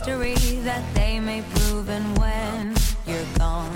[0.00, 2.74] history that they may prove and when
[3.06, 3.70] you're gone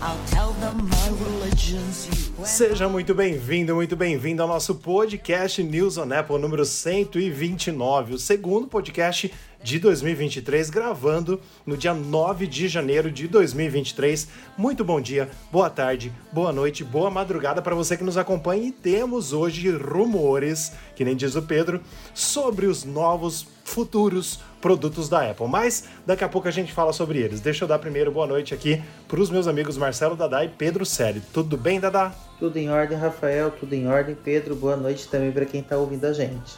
[0.00, 2.44] I'll tell them my religion's you.
[2.44, 8.66] Seja muito bem-vindo, muito bem-vindo ao nosso podcast News on Apple número 129, o segundo
[8.66, 9.32] podcast
[9.66, 14.28] de 2023, gravando no dia 9 de janeiro de 2023.
[14.56, 18.70] Muito bom dia, boa tarde, boa noite, boa madrugada para você que nos acompanha e
[18.70, 21.80] temos hoje rumores, que nem diz o Pedro,
[22.14, 25.48] sobre os novos futuros produtos da Apple.
[25.48, 27.40] Mas daqui a pouco a gente fala sobre eles.
[27.40, 30.86] Deixa eu dar primeiro boa noite aqui para os meus amigos Marcelo Dadá e Pedro
[30.86, 31.20] Selle.
[31.32, 32.14] Tudo bem, Dadá?
[32.38, 34.14] Tudo em ordem, Rafael, tudo em ordem.
[34.14, 36.54] Pedro, boa noite também para quem está ouvindo a gente.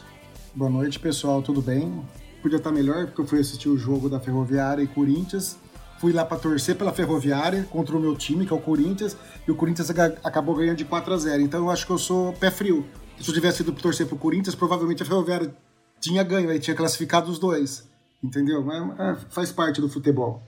[0.53, 2.03] Boa noite, pessoal, tudo bem?
[2.41, 5.57] Podia estar melhor porque eu fui assistir o jogo da Ferroviária e Corinthians.
[5.99, 9.51] Fui lá para torcer pela Ferroviária contra o meu time, que é o Corinthians, e
[9.51, 9.89] o Corinthians
[10.23, 11.41] acabou ganhando de 4 a 0.
[11.41, 12.85] Então eu acho que eu sou pé frio.
[13.19, 15.53] Se eu tivesse ido torcer pro Corinthians, provavelmente a Ferroviária
[15.99, 17.85] tinha ganho, aí tinha classificado os dois.
[18.23, 18.63] Entendeu?
[18.63, 20.41] Mas faz parte do futebol.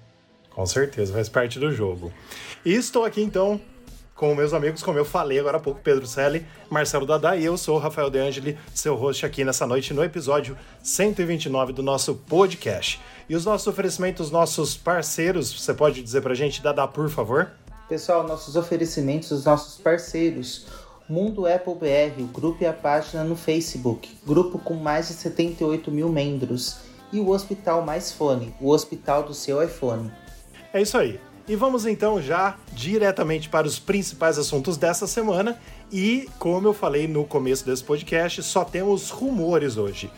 [0.50, 2.12] Com certeza, faz parte do jogo.
[2.64, 3.60] E estou aqui então
[4.22, 7.58] com meus amigos, como eu falei agora há pouco, Pedro Selle, Marcelo Dadá e eu
[7.58, 12.14] sou o Rafael De Angeli, seu host aqui nessa noite no episódio 129 do nosso
[12.14, 13.02] podcast.
[13.28, 17.50] E os nossos oferecimentos, nossos parceiros, você pode dizer pra gente, Dadá, por favor?
[17.90, 20.68] Pessoal, nossos oferecimentos, os nossos parceiros.
[21.10, 25.90] Mundo Apple BR, o grupo e a página no Facebook, grupo com mais de 78
[25.90, 26.82] mil membros.
[27.12, 30.12] E o Hospital Mais Fone, o hospital do seu iPhone.
[30.72, 31.20] É isso aí.
[31.48, 35.60] E vamos então já diretamente para os principais assuntos dessa semana.
[35.92, 40.10] E, como eu falei no começo desse podcast, só temos rumores hoje.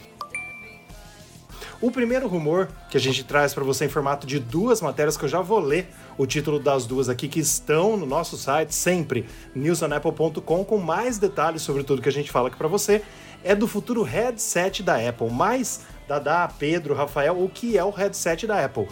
[1.81, 5.25] O primeiro rumor que a gente traz para você em formato de duas matérias que
[5.25, 9.25] eu já vou ler o título das duas aqui que estão no nosso site sempre
[9.53, 13.01] newsonapple.com com mais detalhes sobre tudo que a gente fala aqui para você
[13.43, 15.29] é do futuro headset da Apple.
[15.29, 18.87] Mas Dada, Pedro, Rafael, o que é o headset da Apple?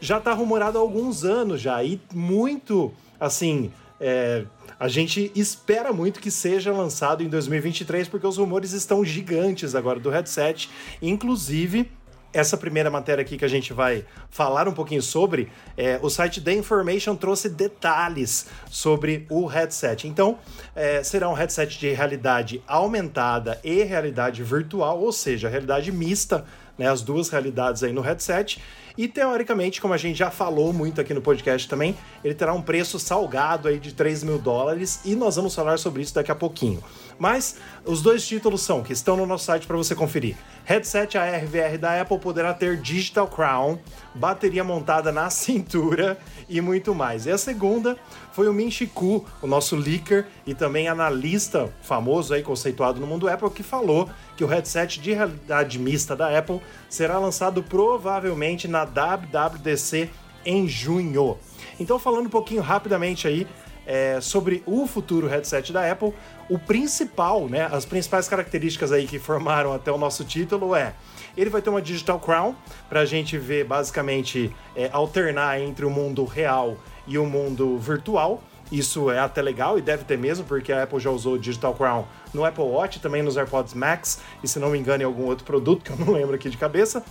[0.00, 4.44] Já está rumorado há alguns anos já e muito assim é,
[4.78, 10.00] a gente espera muito que seja lançado em 2023 porque os rumores estão gigantes agora
[10.00, 10.70] do headset,
[11.02, 11.90] inclusive
[12.32, 16.40] essa primeira matéria aqui que a gente vai falar um pouquinho sobre, é, o site
[16.40, 20.06] The Information trouxe detalhes sobre o headset.
[20.06, 20.38] Então,
[20.74, 26.44] é, será um headset de realidade aumentada e realidade virtual, ou seja, realidade mista,
[26.78, 28.62] né, as duas realidades aí no headset.
[28.96, 32.62] E teoricamente, como a gente já falou muito aqui no podcast também, ele terá um
[32.62, 36.34] preço salgado aí de 3 mil dólares e nós vamos falar sobre isso daqui a
[36.34, 36.82] pouquinho.
[37.20, 40.36] Mas os dois títulos são que estão no nosso site para você conferir.
[40.64, 43.78] Headset ARVR da Apple poderá ter Digital Crown,
[44.14, 47.26] bateria montada na cintura e muito mais.
[47.26, 47.98] E a segunda
[48.32, 53.28] foi o Min Chiku, o nosso leaker e também analista famoso aí conceituado no mundo
[53.28, 58.84] Apple que falou que o headset de realidade mista da Apple será lançado provavelmente na
[58.86, 60.08] WWDC
[60.44, 61.36] em junho.
[61.78, 63.46] Então falando um pouquinho rapidamente aí
[63.86, 66.12] é, sobre o futuro headset da Apple,
[66.48, 70.94] o principal, né, as principais características aí que formaram até o nosso título é
[71.36, 72.54] ele vai ter uma Digital Crown
[72.88, 76.76] para a gente ver basicamente é, alternar entre o mundo real
[77.06, 78.42] e o mundo virtual.
[78.70, 82.04] Isso é até legal e deve ter mesmo, porque a Apple já usou Digital Crown
[82.32, 85.44] no Apple Watch, também nos AirPods Max e se não me engano em algum outro
[85.44, 87.04] produto que eu não lembro aqui de cabeça.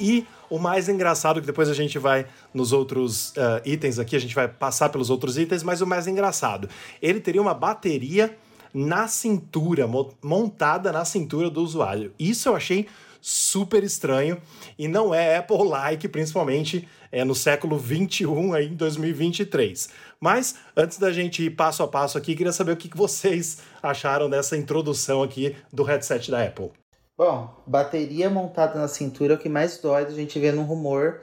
[0.00, 4.18] E o mais engraçado, que depois a gente vai nos outros uh, itens aqui, a
[4.18, 6.68] gente vai passar pelos outros itens, mas o mais engraçado,
[7.00, 8.36] ele teria uma bateria
[8.74, 9.88] na cintura,
[10.22, 12.12] montada na cintura do usuário.
[12.18, 12.86] Isso eu achei
[13.18, 14.42] super estranho
[14.78, 19.88] e não é Apple-like, principalmente é, no século 21, aí, em 2023.
[20.20, 24.28] Mas antes da gente ir passo a passo aqui, queria saber o que vocês acharam
[24.28, 26.81] dessa introdução aqui do headset da Apple.
[27.24, 31.20] Bom, bateria montada na cintura é o que mais dói a gente ver no rumor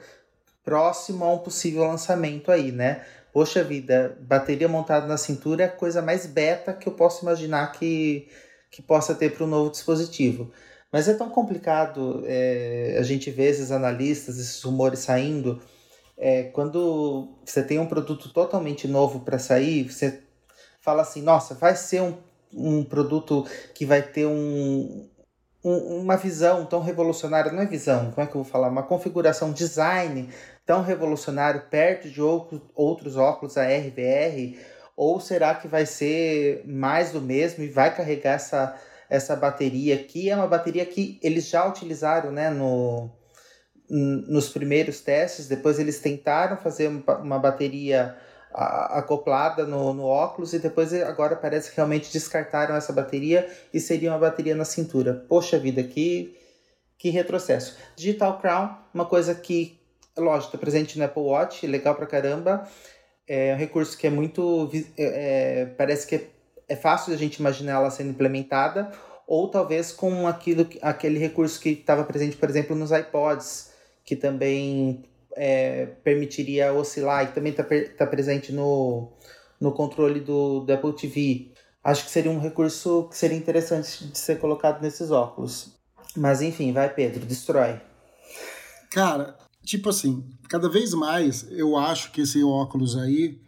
[0.64, 3.04] próximo a um possível lançamento aí, né?
[3.34, 7.72] Poxa vida, bateria montada na cintura é a coisa mais beta que eu posso imaginar
[7.72, 8.26] que,
[8.70, 10.50] que possa ter para o novo dispositivo.
[10.90, 15.60] Mas é tão complicado é, a gente ver esses analistas, esses rumores saindo.
[16.16, 20.22] É, quando você tem um produto totalmente novo para sair, você
[20.80, 22.16] fala assim: nossa, vai ser um,
[22.54, 25.09] um produto que vai ter um,
[25.64, 27.52] um, uma visão tão revolucionária.
[27.52, 28.68] Não é visão, como é que eu vou falar?
[28.68, 30.28] Uma configuração design
[30.64, 34.58] tão revolucionário perto de outros óculos AR, VR?
[34.96, 38.76] Ou será que vai ser mais do mesmo e vai carregar essa,
[39.08, 43.10] essa bateria que é uma bateria que eles já utilizaram né, no,
[43.90, 48.16] nos primeiros testes, depois eles tentaram fazer uma bateria
[48.52, 54.10] acoplada no, no óculos e depois agora parece que realmente descartaram essa bateria e seria
[54.10, 55.24] uma bateria na cintura.
[55.28, 56.36] Poxa vida, que,
[56.98, 57.76] que retrocesso.
[57.96, 59.80] Digital Crown, uma coisa que
[60.20, 62.68] lógico, tá presente no Apple Watch, legal pra caramba.
[63.26, 64.70] É um recurso que é muito.
[64.98, 66.26] É, parece que é,
[66.68, 68.90] é fácil a gente imaginar ela sendo implementada,
[69.26, 73.70] ou talvez com aquilo, aquele recurso que estava presente, por exemplo, nos iPods,
[74.04, 75.04] que também
[75.42, 77.64] é, permitiria oscilar, e também está
[77.96, 79.10] tá presente no,
[79.58, 81.54] no controle do, do Apple TV.
[81.82, 85.78] Acho que seria um recurso que seria interessante de ser colocado nesses óculos.
[86.14, 87.80] Mas enfim, vai Pedro, destrói.
[88.90, 89.34] Cara,
[89.64, 93.40] tipo assim, cada vez mais eu acho que esse óculos aí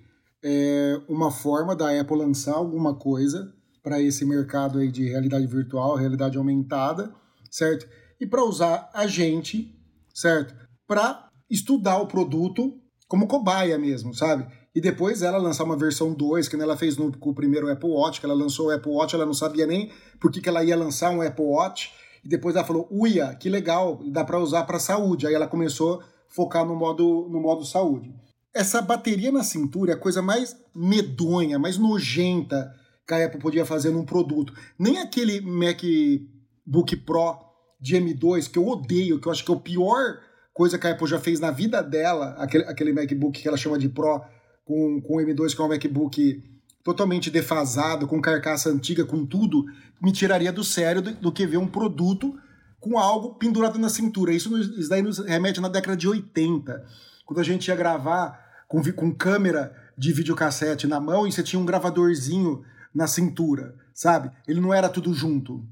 [0.43, 3.53] é uma forma da Apple lançar alguma coisa
[3.83, 7.13] para esse mercado aí de realidade virtual, realidade aumentada,
[7.51, 7.87] certo?
[8.19, 9.79] E para usar a gente,
[10.15, 10.55] certo?
[10.87, 12.75] Para estudar o produto
[13.07, 14.47] como cobaia mesmo, sabe?
[14.75, 17.91] E depois ela lançar uma versão 2, que ela fez no, com o primeiro Apple
[17.91, 20.65] Watch, que ela lançou o Apple Watch, ela não sabia nem por que, que ela
[20.65, 21.93] ia lançar um Apple Watch.
[22.25, 25.27] E depois ela falou, uia, que legal, dá para usar para saúde.
[25.27, 28.15] Aí ela começou a focar no modo, no modo saúde.
[28.55, 32.75] Essa bateria na cintura é a coisa mais medonha, mais nojenta
[33.07, 34.55] que a Apple podia fazer num produto.
[34.79, 37.37] Nem aquele MacBook Pro
[37.79, 40.19] de M2, que eu odeio, que eu acho que é o pior
[40.53, 43.79] coisa que a Apple já fez na vida dela, aquele, aquele MacBook que ela chama
[43.79, 44.21] de Pro,
[44.65, 46.43] com, com o M2, que é um MacBook
[46.85, 49.65] totalmente defasado, com carcaça antiga, com tudo,
[50.01, 52.35] me tiraria do sério do, do que ver um produto
[52.81, 54.33] com algo pendurado na cintura.
[54.33, 56.85] Isso, isso daí nos remete na década de 80,
[57.25, 61.61] quando a gente ia gravar com, com câmera de videocassete na mão e você tinha
[61.61, 64.31] um gravadorzinho na cintura, sabe?
[64.47, 65.65] Ele não era tudo junto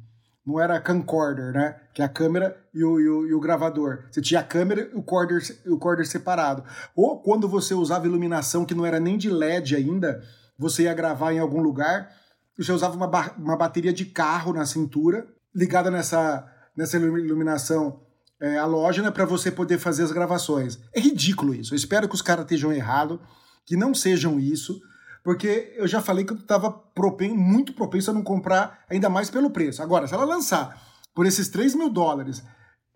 [0.47, 1.77] não era camcorder, né?
[1.95, 4.05] Que é a câmera e o, e o, e o gravador.
[4.11, 6.65] Você tinha a câmera e o corder, o corder separado.
[6.97, 10.23] Ou quando você usava iluminação que não era nem de LED ainda,
[10.59, 12.11] você ia gravar em algum lugar,
[12.57, 13.09] você usava uma,
[13.39, 16.47] uma bateria de carro na cintura, ligada nessa,
[16.77, 18.01] nessa iluminação
[18.41, 20.79] é, halógena para você poder fazer as gravações.
[20.95, 21.75] É ridículo isso.
[21.75, 23.19] Eu espero que os caras estejam errados,
[23.67, 24.81] que não sejam isso
[25.22, 29.31] porque eu já falei que eu estava propen muito propenso a não comprar, ainda mais
[29.31, 29.82] pelo preço.
[29.82, 30.81] Agora, se ela lançar
[31.14, 32.43] por esses 3 mil dólares,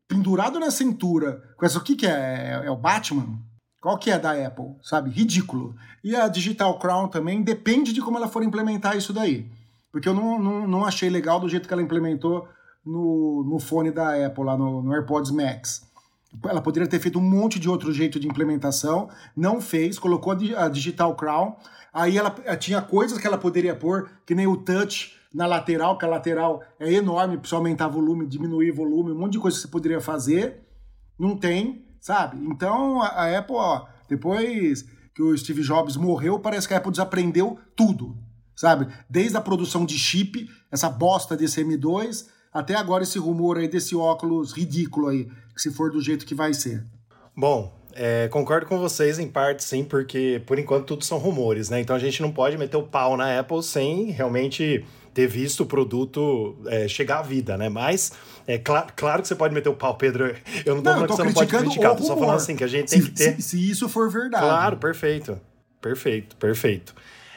[0.09, 2.11] pendurado na cintura, com essa, o que, que é?
[2.11, 2.67] é?
[2.67, 3.39] É o Batman?
[3.81, 4.77] Qual que é da Apple?
[4.83, 5.11] Sabe?
[5.11, 5.75] Ridículo.
[6.03, 9.51] E a Digital Crown também depende de como ela for implementar isso daí.
[9.93, 12.49] Porque eu não, não, não achei legal do jeito que ela implementou
[12.85, 15.87] no, no fone da Apple, lá no, no AirPods Max.
[16.45, 20.69] Ela poderia ter feito um monte de outro jeito de implementação, não fez, colocou a
[20.69, 21.57] Digital Crown.
[21.93, 25.99] Aí ela eh, tinha coisas que ela poderia pôr, que nem o touch na lateral,
[25.99, 29.63] que a lateral é enorme, precisa aumentar volume, diminuir volume, um monte de coisa que
[29.63, 30.61] você poderia fazer.
[31.19, 32.37] Não tem, sabe?
[32.47, 34.85] Então a, a Apple, ó, depois
[35.15, 38.17] que o Steve Jobs morreu, parece que a Apple desaprendeu tudo,
[38.57, 38.89] sabe?
[39.09, 43.97] Desde a produção de chip, essa bosta desse M2, até agora esse rumor aí desse
[43.97, 46.85] óculos ridículo aí, se for do jeito que vai ser.
[47.37, 51.81] Bom, é, concordo com vocês em parte, sim, porque por enquanto tudo são rumores, né?
[51.81, 55.67] Então a gente não pode meter o pau na Apple sem realmente ter visto o
[55.67, 57.69] produto é, chegar à vida, né?
[57.69, 58.13] Mas
[58.47, 60.35] é cl claro que você pode meter o pau, Pedro.
[60.67, 62.65] Eu não tô não, falando que você não pode criticar, tô só falando assim que
[62.65, 63.37] a gente se, tem que ter.
[63.37, 64.45] Se, se, isso for verdade.
[64.45, 65.41] Claro, perfeito.
[65.81, 66.95] Perfeito, perfeito.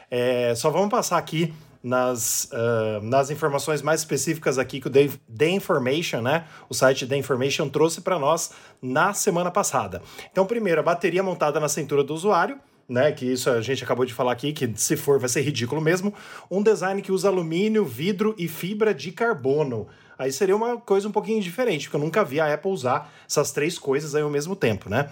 [0.09, 1.53] É, só vamos passar aqui
[1.87, 6.45] nas, uh, nas informações mais específicas aqui que o The, Information, né?
[6.69, 8.51] O site The Information trouxe para nós
[8.81, 10.01] na semana passada.
[10.31, 12.59] Então, primeiro, a bateria montada na cintura do usuário.
[12.89, 15.81] Né, que isso a gente acabou de falar aqui, que se for vai ser ridículo
[15.81, 16.13] mesmo.
[16.49, 19.89] Um design que usa alumínio, vidro e fibra de carbono.
[20.17, 23.51] Aí seria uma coisa um pouquinho diferente, porque eu nunca vi a Apple usar essas
[23.51, 25.09] três coisas aí ao mesmo tempo, né?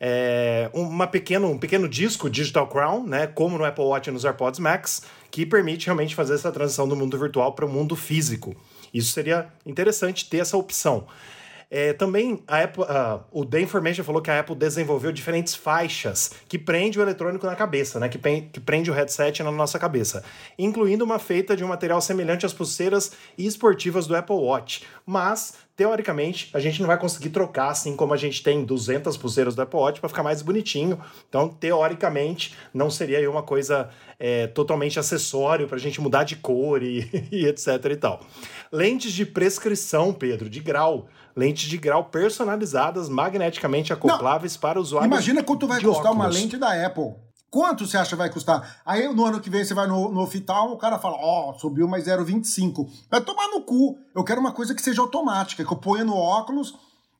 [0.00, 4.24] é, uma pequeno, um pequeno disco Digital Crown, né, como no Apple Watch e nos
[4.24, 8.54] AirPods Max, que permite realmente fazer essa transição do mundo virtual para o mundo físico.
[8.92, 11.06] Isso seria interessante ter essa opção.
[11.68, 16.30] É, também a Apple, uh, o The Information falou que a Apple desenvolveu diferentes faixas
[16.48, 18.08] que prende o eletrônico na cabeça, né?
[18.08, 20.22] Que, que prende o headset na nossa cabeça,
[20.56, 26.48] incluindo uma feita de um material semelhante às pulseiras esportivas do Apple Watch, mas teoricamente,
[26.54, 29.78] a gente não vai conseguir trocar assim como a gente tem 200 pulseiras do Apple
[29.78, 30.98] Watch para ficar mais bonitinho.
[31.28, 36.82] Então, teoricamente, não seria uma coisa é, totalmente acessório para a gente mudar de cor
[36.82, 38.20] e, e etc e tal.
[38.72, 41.08] Lentes de prescrição, Pedro, de grau.
[41.36, 45.12] Lentes de grau personalizadas, magneticamente acopláveis não, para usuários.
[45.12, 46.16] Imagina quanto vai custar óculos.
[46.16, 47.25] uma lente da Apple.
[47.56, 48.82] Quanto você acha vai custar?
[48.84, 51.58] Aí no ano que vem você vai no, no hospital, o cara fala, ó, oh,
[51.58, 52.86] subiu mais 0,25.
[53.10, 53.98] Vai tomar no cu.
[54.14, 56.74] Eu quero uma coisa que seja automática, que eu ponha no óculos,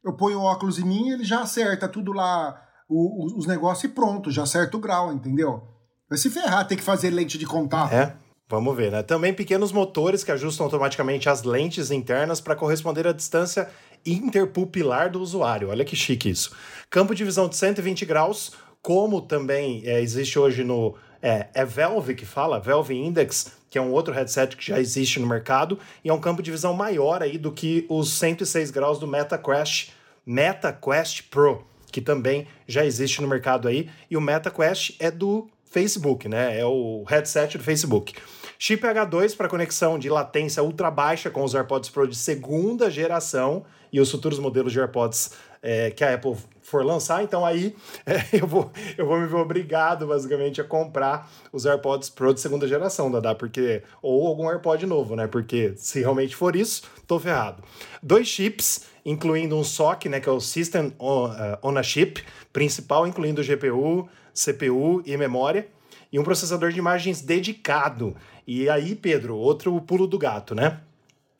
[0.04, 2.54] eu ponho o óculos em mim ele já acerta tudo lá,
[2.86, 5.62] o, o, os negócios e pronto, já acerta o grau, entendeu?
[6.06, 7.94] Vai se ferrar, ter que fazer lente de contato.
[7.94, 8.14] É.
[8.46, 9.02] Vamos ver, né?
[9.02, 13.70] Também pequenos motores que ajustam automaticamente as lentes internas para corresponder à distância
[14.04, 15.70] interpupilar do usuário.
[15.70, 16.54] Olha que chique isso.
[16.88, 18.52] Campo de visão de 120 graus,
[18.86, 20.94] como também é, existe hoje no.
[21.20, 25.18] É, é Valve que fala, Valve Index, que é um outro headset que já existe
[25.18, 29.00] no mercado, e é um campo de visão maior aí do que os 106 graus
[29.00, 29.90] do MetaQuest,
[30.24, 36.28] MetaQuest Pro, que também já existe no mercado aí, e o MetaQuest é do Facebook,
[36.28, 36.56] né?
[36.56, 38.14] É o headset do Facebook.
[38.56, 43.64] Chip H2 para conexão de latência ultra baixa com os AirPods Pro de segunda geração
[43.92, 46.36] e os futuros modelos de AirPods é, que a Apple
[46.66, 51.30] for lançar, então aí é, eu, vou, eu vou me ver obrigado, basicamente, a comprar
[51.52, 53.82] os AirPods Pro de segunda geração, Dada, porque.
[54.02, 55.26] Ou algum AirPod novo, né?
[55.26, 57.62] Porque se realmente for isso, tô ferrado.
[58.02, 60.20] Dois chips, incluindo um SOC, né?
[60.20, 61.30] Que é o System on,
[61.62, 65.68] on a Chip, principal, incluindo GPU, CPU e memória.
[66.12, 68.16] E um processador de imagens dedicado.
[68.46, 70.80] E aí, Pedro, outro pulo do gato, né?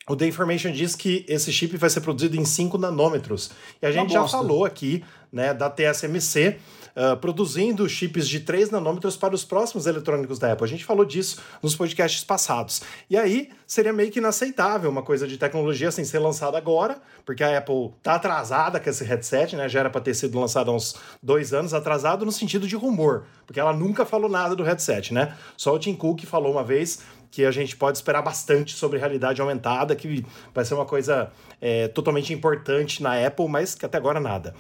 [0.09, 3.51] O The Information diz que esse chip vai ser produzido em 5 nanômetros.
[3.83, 6.59] E a gente já falou aqui né, da TSMC
[6.97, 10.65] uh, produzindo chips de 3 nanômetros para os próximos eletrônicos da Apple.
[10.65, 12.83] A gente falou disso nos podcasts passados.
[13.11, 17.45] E aí seria meio que inaceitável uma coisa de tecnologia assim ser lançada agora, porque
[17.45, 19.69] a Apple está atrasada com esse headset, né?
[19.69, 23.25] Já era para ter sido lançado há uns dois anos, atrasado no sentido de rumor,
[23.47, 25.37] porque ela nunca falou nada do headset, né?
[25.57, 29.41] Só o Tim Cook falou uma vez que a gente pode esperar bastante sobre realidade
[29.41, 31.31] aumentada, que vai ser uma coisa
[31.61, 34.55] é, totalmente importante na Apple, mas que até agora nada.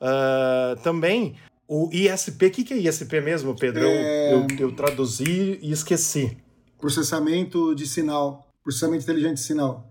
[0.00, 3.84] Uh, também o ISP, o que, que é ISP mesmo, Pedro?
[3.84, 4.34] É...
[4.34, 6.36] Eu, eu, eu traduzi e esqueci.
[6.78, 8.46] Processamento de sinal.
[8.62, 9.88] Processamento inteligente de sinal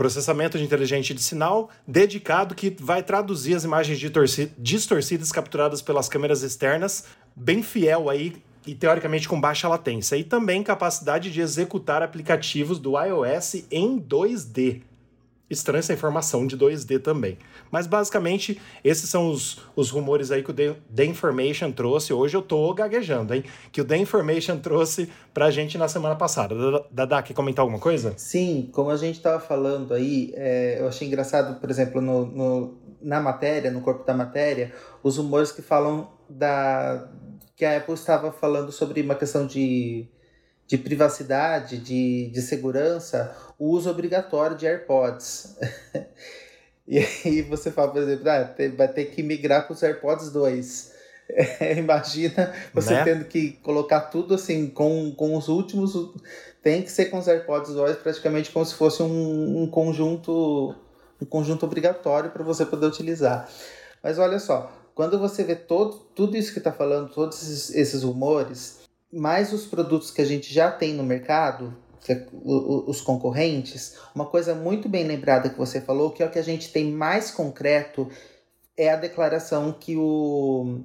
[0.00, 3.98] processamento de inteligente de sinal dedicado que vai traduzir as imagens
[4.56, 7.04] distorcidas capturadas pelas câmeras externas,
[7.36, 12.92] bem fiel aí e teoricamente com baixa latência, e também capacidade de executar aplicativos do
[12.96, 14.82] iOS em 2D.
[15.50, 17.36] Estranha essa informação de 2D também.
[17.68, 22.12] Mas basicamente, esses são os, os rumores aí que o The, The Information trouxe.
[22.12, 23.42] Hoje eu tô gaguejando, hein?
[23.72, 26.54] Que o The Information trouxe pra gente na semana passada.
[26.92, 28.14] Dada, quer comentar alguma coisa?
[28.16, 32.78] Sim, como a gente tava falando aí, é, eu achei engraçado, por exemplo, no, no,
[33.02, 34.72] na matéria, no corpo da matéria,
[35.02, 37.08] os rumores que falam da,
[37.60, 40.08] que a Apple estava falando sobre uma questão de,
[40.66, 45.58] de privacidade, de, de segurança, o uso obrigatório de AirPods.
[46.88, 50.92] e aí você fala, por exemplo, ah, vai ter que migrar para os AirPods 2.
[51.76, 53.04] Imagina você né?
[53.04, 55.92] tendo que colocar tudo assim com, com os últimos.
[56.62, 60.74] Tem que ser com os AirPods 2 praticamente como se fosse um, um conjunto
[61.20, 63.46] um conjunto obrigatório para você poder utilizar.
[64.02, 68.02] Mas olha só, quando você vê todo, tudo isso que está falando, todos esses, esses
[68.02, 68.80] rumores,
[69.12, 71.74] mais os produtos que a gente já tem no mercado,
[72.08, 76.38] é, os concorrentes, uma coisa muito bem lembrada que você falou, que é o que
[76.38, 78.08] a gente tem mais concreto,
[78.76, 80.80] é a declaração que o,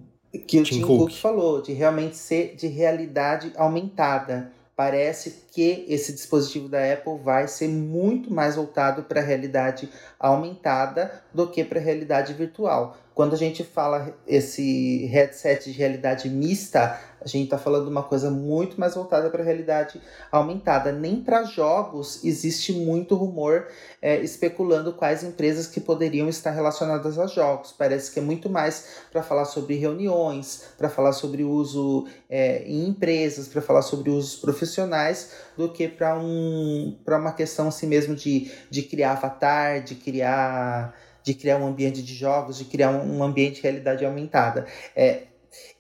[0.48, 1.00] que o Tim, Tim Cook.
[1.00, 7.48] Cook falou, de realmente ser de realidade aumentada parece que esse dispositivo da Apple vai
[7.48, 12.98] ser muito mais voltado para a realidade aumentada do que para a realidade virtual.
[13.16, 18.04] Quando a gente fala esse headset de realidade mista, a gente está falando de uma
[18.04, 20.92] coisa muito mais voltada para a realidade aumentada.
[20.92, 23.68] Nem para jogos existe muito rumor
[24.02, 27.72] é, especulando quais empresas que poderiam estar relacionadas a jogos.
[27.72, 32.90] Parece que é muito mais para falar sobre reuniões, para falar sobre uso é, em
[32.90, 38.52] empresas, para falar sobre usos profissionais, do que para um, uma questão assim mesmo de,
[38.70, 40.94] de criar avatar, de criar
[41.26, 44.68] de criar um ambiente de jogos, de criar um, ambiente de realidade aumentada.
[44.96, 45.24] É,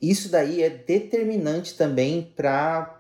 [0.02, 2.98] isso daí é determinante também para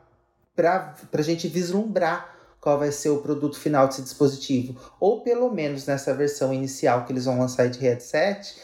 [0.55, 4.79] a gente vislumbrar qual vai ser o produto final desse dispositivo.
[4.99, 8.55] Ou pelo menos nessa versão inicial que eles vão lançar de headset,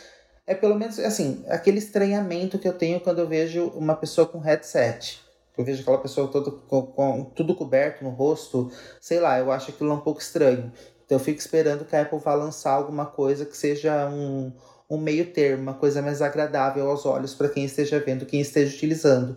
[0.45, 4.37] é pelo menos assim, aquele estranhamento que eu tenho quando eu vejo uma pessoa com
[4.37, 5.19] headset.
[5.57, 9.71] Eu vejo aquela pessoa toda com, com tudo coberto no rosto, sei lá, eu acho
[9.71, 10.71] aquilo um pouco estranho.
[11.11, 14.49] Então eu fico esperando que a Apple vá lançar alguma coisa que seja um,
[14.89, 18.73] um meio termo, uma coisa mais agradável aos olhos para quem esteja vendo, quem esteja
[18.73, 19.35] utilizando.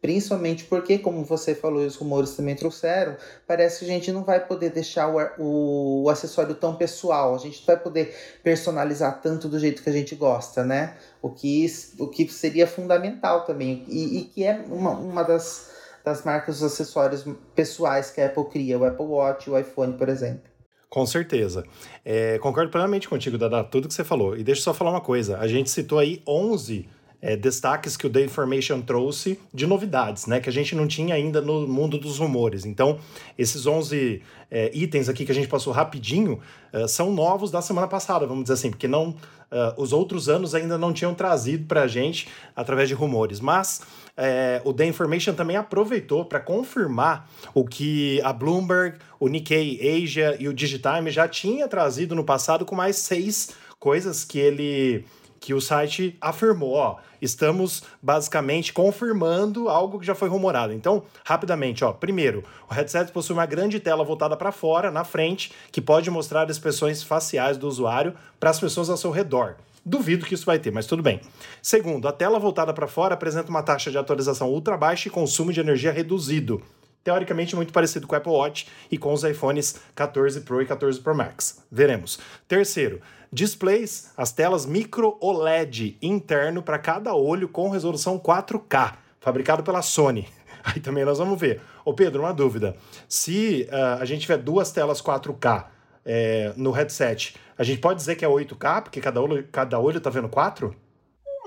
[0.00, 4.22] Principalmente porque, como você falou e os rumores também trouxeram, parece que a gente não
[4.22, 8.14] vai poder deixar o, o acessório tão pessoal, a gente não vai poder
[8.44, 10.96] personalizar tanto do jeito que a gente gosta, né?
[11.20, 11.66] O que,
[11.98, 15.70] o que seria fundamental também, e, e que é uma, uma das,
[16.04, 20.08] das marcas dos acessórios pessoais que a Apple cria, o Apple Watch, o iPhone, por
[20.08, 20.54] exemplo.
[20.96, 21.62] Com certeza.
[22.02, 24.34] É, concordo plenamente contigo, Dada, tudo que você falou.
[24.34, 25.36] E deixa eu só falar uma coisa.
[25.36, 26.88] A gente citou aí 11
[27.26, 30.38] é, destaques que o The Information trouxe de novidades, né?
[30.38, 32.64] Que a gente não tinha ainda no mundo dos rumores.
[32.64, 33.00] Então,
[33.36, 36.38] esses 11 é, itens aqui que a gente passou rapidinho
[36.72, 39.16] é, são novos da semana passada, vamos dizer assim, porque não,
[39.50, 43.40] é, os outros anos ainda não tinham trazido para a gente através de rumores.
[43.40, 43.80] Mas
[44.16, 50.36] é, o The Information também aproveitou para confirmar o que a Bloomberg, o Nikkei Asia
[50.38, 55.04] e o Digitime já tinha trazido no passado com mais seis coisas que ele
[55.46, 60.72] que o site afirmou, ó, estamos basicamente confirmando algo que já foi rumorado.
[60.72, 65.52] Então, rapidamente, ó, primeiro, o headset possui uma grande tela voltada para fora, na frente,
[65.70, 69.54] que pode mostrar expressões faciais do usuário para as pessoas ao seu redor.
[69.84, 71.20] Duvido que isso vai ter, mas tudo bem.
[71.62, 75.52] Segundo, a tela voltada para fora apresenta uma taxa de atualização ultra baixa e consumo
[75.52, 76.60] de energia reduzido.
[77.04, 80.98] Teoricamente muito parecido com o Apple Watch e com os iPhones 14 Pro e 14
[80.98, 81.62] Pro Max.
[81.70, 82.18] Veremos.
[82.48, 83.00] Terceiro,
[83.36, 90.26] displays, as telas micro OLED interno para cada olho com resolução 4K, fabricado pela Sony.
[90.64, 91.60] Aí também nós vamos ver.
[91.84, 92.74] Ô Pedro, uma dúvida.
[93.06, 95.66] Se uh, a gente tiver duas telas 4K
[96.02, 100.00] é, no headset, a gente pode dizer que é 8K, porque cada olho, cada olho
[100.00, 100.74] tá vendo 4?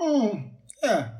[0.00, 0.48] Hum,
[0.84, 1.10] é,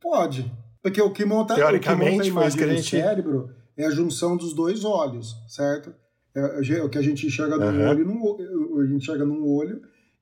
[0.00, 0.52] pode.
[0.82, 2.90] Porque o que monta, Teoricamente, o que monta a imagem que a gente...
[2.90, 5.94] cérebro é a junção dos dois olhos, certo?
[6.34, 6.40] É,
[6.78, 7.88] é o que a gente enxerga num uhum.
[7.88, 9.80] olho, num, a gente enxerga num olho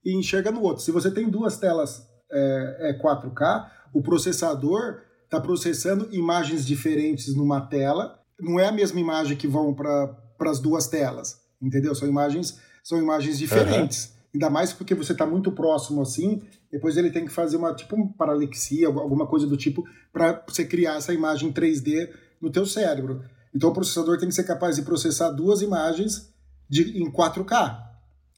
[0.09, 0.83] e enxerga no outro.
[0.83, 7.61] Se você tem duas telas é, é 4K, o processador está processando imagens diferentes numa
[7.61, 8.19] tela.
[8.41, 11.95] Não é a mesma imagem que vão para as duas telas, entendeu?
[11.95, 14.07] São imagens, são imagens diferentes.
[14.07, 14.12] Uhum.
[14.35, 17.95] Ainda mais porque você está muito próximo assim, depois ele tem que fazer uma tipo
[17.97, 22.09] uma paralexia, alguma coisa do tipo, para você criar essa imagem 3D
[22.41, 23.23] no teu cérebro.
[23.55, 26.33] Então o processador tem que ser capaz de processar duas imagens
[26.69, 27.88] de, em 4K,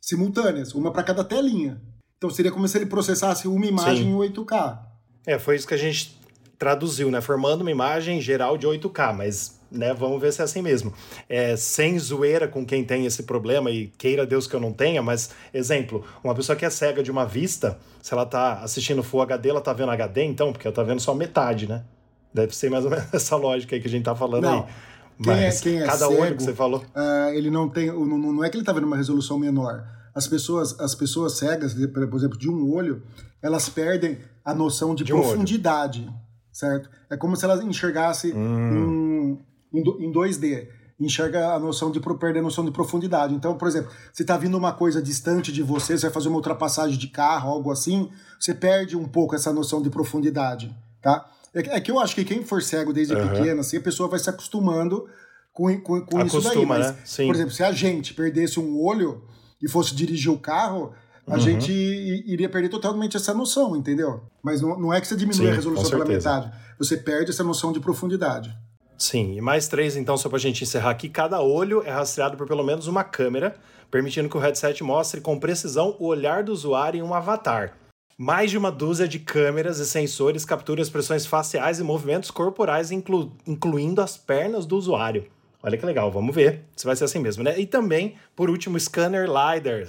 [0.01, 1.81] simultâneas, uma para cada telinha.
[2.17, 4.11] Então seria como se ele processasse uma imagem Sim.
[4.11, 4.79] em 8K.
[5.27, 6.19] É, foi isso que a gente
[6.59, 7.21] traduziu, né?
[7.21, 10.93] Formando uma imagem geral de 8K, mas né, vamos ver se é assim mesmo.
[11.29, 15.03] É, sem zoeira com quem tem esse problema, e queira Deus que eu não tenha,
[15.03, 19.23] mas, exemplo, uma pessoa que é cega de uma vista, se ela tá assistindo Full
[19.23, 21.85] HD, ela tá vendo HD, então, porque ela tá vendo só metade, né?
[22.33, 24.65] Deve ser mais ou menos essa lógica aí que a gente tá falando não.
[24.65, 24.90] aí.
[25.23, 26.81] Quem é, quem é cada cego, olho que você falou.
[26.81, 27.89] Uh, ele não tem.
[27.89, 29.85] Não, não é que ele está vendo uma resolução menor.
[30.15, 33.03] As pessoas, as pessoas cegas, por exemplo, de um olho,
[33.43, 36.01] elas perdem a noção de, de profundidade.
[36.01, 36.91] Um certo?
[37.09, 39.39] É como se elas enxergassem hum.
[39.73, 40.69] em, em 2D
[41.01, 43.35] enxerga a noção de perder a noção de profundidade.
[43.35, 46.37] Então, por exemplo, se está vindo uma coisa distante de você, você vai fazer uma
[46.37, 51.27] ultrapassagem de carro, algo assim, você perde um pouco essa noção de profundidade, tá?
[51.55, 53.29] É, é que eu acho que quem for cego desde uhum.
[53.29, 55.07] pequeno, assim, a pessoa vai se acostumando
[55.53, 56.65] com, com, com isso daí.
[56.65, 57.27] Mas, né?
[57.27, 59.23] por exemplo, se a gente perdesse um olho
[59.63, 60.93] e fosse dirigir o carro,
[61.27, 61.41] a uhum.
[61.41, 64.23] gente iria perder totalmente essa noção, entendeu?
[64.43, 67.45] Mas não, não é que você diminui Sim, a resolução pela metade, você perde essa
[67.45, 68.57] noção de profundidade.
[68.97, 71.09] Sim, e mais três, então, só para a gente encerrar aqui.
[71.09, 73.57] Cada olho é rastreado por pelo menos uma câmera,
[73.91, 77.80] permitindo que o headset mostre com precisão o olhar do usuário em um avatar.
[78.23, 83.33] Mais de uma dúzia de câmeras e sensores capturam expressões faciais e movimentos corporais, inclu
[83.47, 85.25] incluindo as pernas do usuário.
[85.63, 87.59] Olha que legal, vamos ver se vai ser assim mesmo, né?
[87.59, 89.87] E também, por último, scanner LiDAR,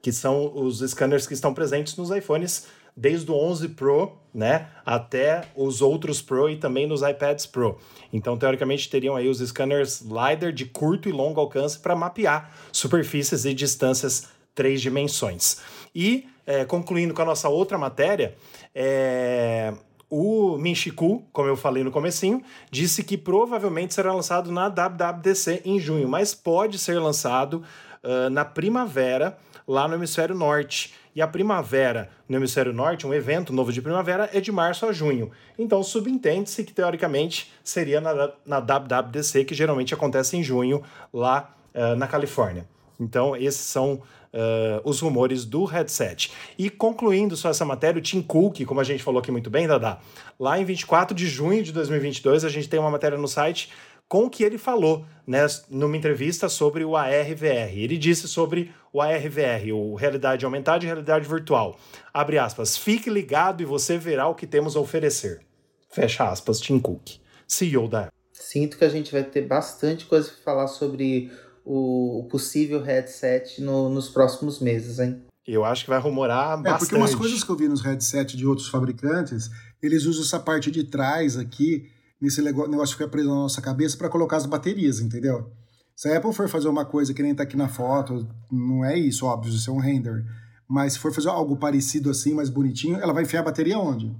[0.00, 5.48] que são os scanners que estão presentes nos iPhones desde o 11 Pro, né, até
[5.56, 7.78] os outros Pro e também nos iPads Pro.
[8.12, 13.44] Então, teoricamente, teriam aí os scanners LiDAR de curto e longo alcance para mapear superfícies
[13.44, 15.58] e distâncias três dimensões.
[15.92, 18.34] E, é, concluindo com a nossa outra matéria,
[18.74, 19.72] é,
[20.14, 25.80] o Minchiku, como eu falei no comecinho, disse que provavelmente será lançado na WWDC em
[25.80, 27.62] junho, mas pode ser lançado
[28.04, 30.92] uh, na primavera lá no hemisfério norte.
[31.14, 34.92] E a primavera no hemisfério norte, um evento novo de primavera, é de março a
[34.92, 35.30] junho.
[35.58, 41.96] Então subentende-se que teoricamente seria na, na WWDC, que geralmente acontece em junho lá uh,
[41.96, 42.66] na Califórnia.
[43.00, 46.32] Então esses são uh, os rumores do headset.
[46.58, 49.66] E concluindo só essa matéria, o Tim Cook, como a gente falou aqui muito bem,
[49.66, 49.98] Dada,
[50.38, 53.70] lá em 24 de junho de 2022 a gente tem uma matéria no site
[54.08, 57.78] com o que ele falou né, numa entrevista sobre o ARVR.
[57.78, 61.78] Ele disse sobre o ARVR, o Realidade Aumentada e Realidade Virtual.
[62.12, 65.40] Abre aspas, fique ligado e você verá o que temos a oferecer.
[65.88, 67.12] Fecha aspas, Tim Cook,
[67.48, 68.12] CEO da Apple.
[68.32, 71.30] Sinto que a gente vai ter bastante coisa para falar sobre
[71.64, 75.22] o possível headset no, nos próximos meses, hein?
[75.46, 76.78] Eu acho que vai rumorar é, bastante.
[76.78, 79.50] Porque umas coisas que eu vi nos headsets de outros fabricantes,
[79.82, 81.88] eles usam essa parte de trás aqui,
[82.20, 85.50] nesse negócio que fica preso na nossa cabeça, para colocar as baterias, entendeu?
[85.96, 88.96] Se a Apple for fazer uma coisa que nem tá aqui na foto, não é
[88.96, 90.24] isso, óbvio, isso é um render.
[90.68, 94.14] Mas se for fazer algo parecido assim, mais bonitinho, ela vai enfiar a bateria onde?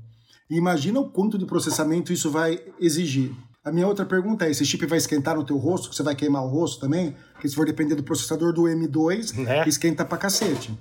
[0.50, 3.32] E imagina o quanto de processamento isso vai exigir.
[3.64, 5.88] A minha outra pergunta é: esse chip vai esquentar no teu rosto?
[5.88, 7.16] Que você vai queimar o rosto também?
[7.32, 9.68] Porque se for depender do processador do M2, Né?
[9.68, 10.76] esquenta pra cacete.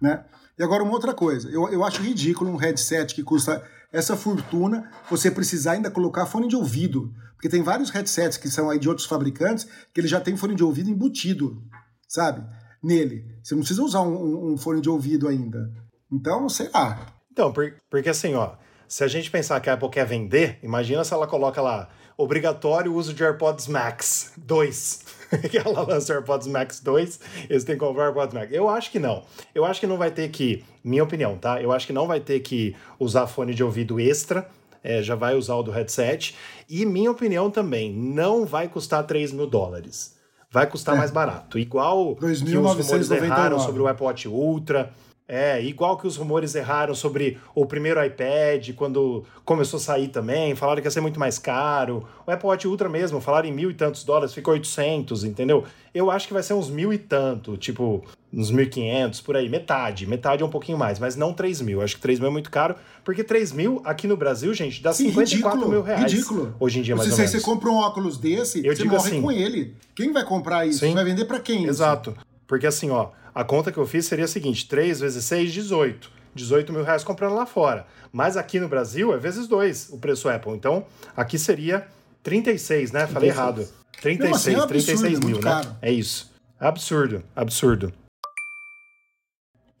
[0.00, 0.24] Né?
[0.58, 4.90] E agora, uma outra coisa: eu, eu acho ridículo um headset que custa essa fortuna
[5.08, 7.12] você precisar ainda colocar fone de ouvido.
[7.34, 10.54] Porque tem vários headsets que são aí de outros fabricantes que ele já tem fone
[10.54, 11.62] de ouvido embutido,
[12.08, 12.42] sabe?
[12.82, 13.26] Nele.
[13.42, 15.70] Você não precisa usar um, um- um fone de ouvido ainda.
[16.10, 17.06] Então, sei lá.
[17.30, 18.54] Então, por- porque assim, ó,
[18.88, 22.94] se a gente pensar que a Apple quer vender, imagina se ela coloca lá obrigatório
[22.94, 25.04] uso de AirPods Max 2.
[25.50, 27.20] que ela lança o AirPods Max 2,
[27.50, 28.52] eles têm que comprar o AirPods Max.
[28.52, 29.24] Eu acho que não.
[29.54, 31.60] Eu acho que não vai ter que, minha opinião, tá?
[31.60, 34.48] Eu acho que não vai ter que usar fone de ouvido extra.
[34.86, 36.36] é, já vai usar o do headset.
[36.68, 40.14] E minha opinião também, não vai custar 3 mil dólares.
[40.50, 40.98] Vai custar É.
[40.98, 41.58] mais barato.
[41.58, 42.54] Igual que os 2.999.
[42.54, 44.92] rumores erraram sobre o Apple Watch Ultra.
[45.26, 50.54] É, igual que os rumores erraram sobre o primeiro iPad, quando começou a sair também,
[50.54, 52.06] falaram que ia ser muito mais caro.
[52.26, 55.64] O Apple Watch Ultra mesmo, falaram em mil e tantos dólares, ficou 800, entendeu?
[55.94, 60.06] Eu acho que vai ser uns mil e tanto, tipo, uns 1.500, por aí, metade.
[60.06, 61.80] Metade é um pouquinho mais, mas não 3 mil.
[61.80, 64.92] Acho que 3 mil é muito caro, porque 3 mil aqui no Brasil, gente, dá
[64.92, 66.12] Sim, 54 ridículo, mil reais.
[66.12, 66.54] ridículo.
[66.60, 67.32] Hoje em dia, mais se ou você, menos.
[67.42, 69.74] você compra um óculos desse, Eu você digo morre assim- com ele.
[69.94, 70.80] Quem vai comprar isso?
[70.80, 70.92] Sim.
[70.92, 71.60] Vai vender pra quem?
[71.62, 71.70] isso?
[71.70, 72.14] Exato.
[72.46, 76.12] Porque assim, ó, a conta que eu fiz seria a seguinte: 3 vezes 6, 18.
[76.34, 77.86] 18 mil reais comprando lá fora.
[78.12, 80.52] Mas aqui no Brasil é vezes 2 o preço Apple.
[80.52, 81.86] Então, aqui seria
[82.22, 83.06] 36, né?
[83.06, 83.36] Falei 36.
[83.36, 83.58] errado.
[83.58, 85.42] Mesmo 36, assim, é um absurdo, 36 é mil, né?
[85.42, 85.76] caro.
[85.80, 86.32] É isso.
[86.58, 87.92] Absurdo, absurdo.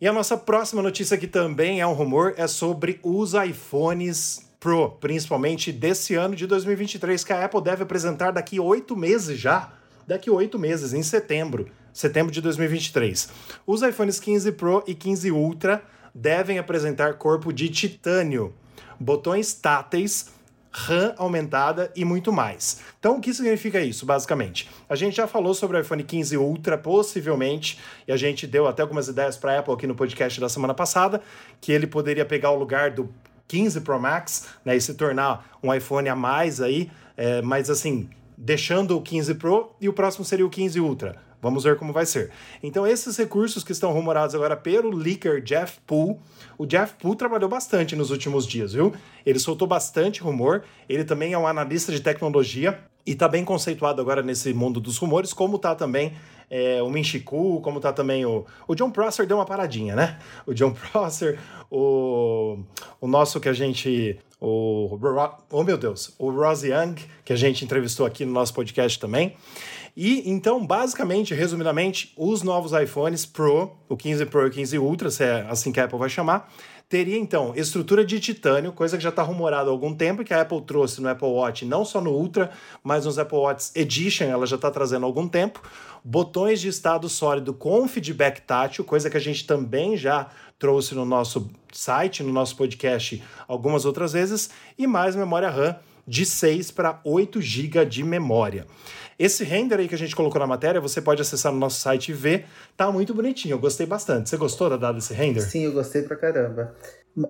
[0.00, 4.92] E a nossa próxima notícia que também é um rumor é sobre os iPhones Pro,
[4.92, 9.72] principalmente desse ano de 2023, que a Apple deve apresentar daqui oito meses já.
[10.06, 11.70] Daqui oito meses, em setembro.
[11.94, 13.28] Setembro de 2023.
[13.64, 15.80] Os iPhones 15 Pro e 15 Ultra
[16.12, 18.52] devem apresentar corpo de titânio,
[18.98, 20.32] botões táteis,
[20.72, 22.80] RAM aumentada e muito mais.
[22.98, 24.68] Então, o que significa isso, basicamente?
[24.88, 27.78] A gente já falou sobre o iPhone 15 Ultra, possivelmente,
[28.08, 30.74] e a gente deu até algumas ideias para a Apple aqui no podcast da semana
[30.74, 31.22] passada,
[31.60, 33.08] que ele poderia pegar o lugar do
[33.46, 38.10] 15 Pro Max, né, e se tornar um iPhone a mais aí, é, mas assim,
[38.36, 41.22] deixando o 15 Pro e o próximo seria o 15 Ultra.
[41.44, 42.30] Vamos ver como vai ser.
[42.62, 46.16] Então, esses recursos que estão rumorados agora pelo leaker Jeff Poole,
[46.56, 48.94] o Jeff Poole trabalhou bastante nos últimos dias, viu?
[49.26, 54.00] Ele soltou bastante rumor, ele também é um analista de tecnologia e está bem conceituado
[54.00, 56.14] agora nesse mundo dos rumores, como tá também
[56.50, 58.46] é, o Minchiku, como tá também o.
[58.66, 60.18] O John Prosser deu uma paradinha, né?
[60.46, 61.38] O John Prosser,
[61.70, 62.58] o,
[63.00, 64.18] o nosso que a gente.
[64.40, 64.98] O,
[65.50, 69.36] oh meu Deus, o Ross Young, que a gente entrevistou aqui no nosso podcast também.
[69.96, 75.10] E então, basicamente, resumidamente, os novos iPhones Pro, o 15 Pro e o 15 Ultra,
[75.10, 76.52] se é assim que a Apple vai chamar,
[76.88, 80.40] teria então estrutura de titânio, coisa que já está rumorada há algum tempo que a
[80.40, 82.50] Apple trouxe no Apple Watch, não só no Ultra,
[82.82, 85.62] mas nos Apple Watch Edition, ela já está trazendo há algum tempo.
[86.04, 90.28] Botões de estado sólido com feedback tátil, coisa que a gente também já
[90.58, 96.24] trouxe no nosso site, no nosso podcast algumas outras vezes, e mais memória RAM de
[96.26, 98.66] 6 para 8 GB de memória.
[99.18, 102.08] Esse render aí que a gente colocou na matéria, você pode acessar no nosso site
[102.08, 102.46] e ver.
[102.76, 104.28] Tá muito bonitinho, eu gostei bastante.
[104.28, 105.40] Você gostou da dada desse render?
[105.40, 106.74] Sim, eu gostei pra caramba.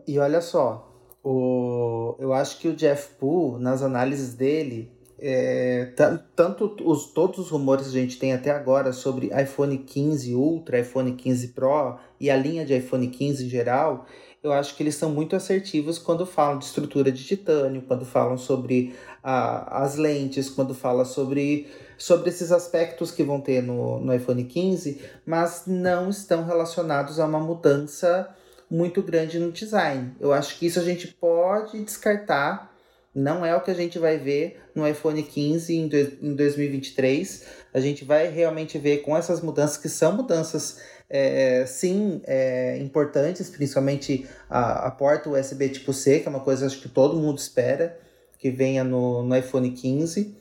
[0.09, 0.91] E olha só,
[1.23, 2.17] o...
[2.19, 7.51] eu acho que o Jeff Poole, nas análises dele, é, tan- tanto os, todos os
[7.51, 12.31] rumores que a gente tem até agora sobre iPhone 15 Ultra, iPhone 15 Pro e
[12.31, 14.07] a linha de iPhone 15 em geral,
[14.45, 18.37] eu acho que eles são muito assertivos quando falam de estrutura de titânio, quando falam
[18.37, 24.45] sobre as lentes, quando falam sobre, sobre esses aspectos que vão ter no, no iPhone
[24.45, 28.29] 15, mas não estão relacionados a uma mudança
[28.71, 30.15] muito grande no design.
[30.21, 32.71] Eu acho que isso a gente pode descartar.
[33.15, 37.47] Não é o que a gente vai ver no iPhone 15 em, dois- em 2023.
[37.73, 40.81] A gente vai realmente ver com essas mudanças, que são mudanças,
[41.17, 46.67] é, sim, é, importantes, principalmente a, a porta USB tipo C, que é uma coisa
[46.67, 47.97] acho que todo mundo espera
[48.37, 50.37] que venha no, no iPhone 15.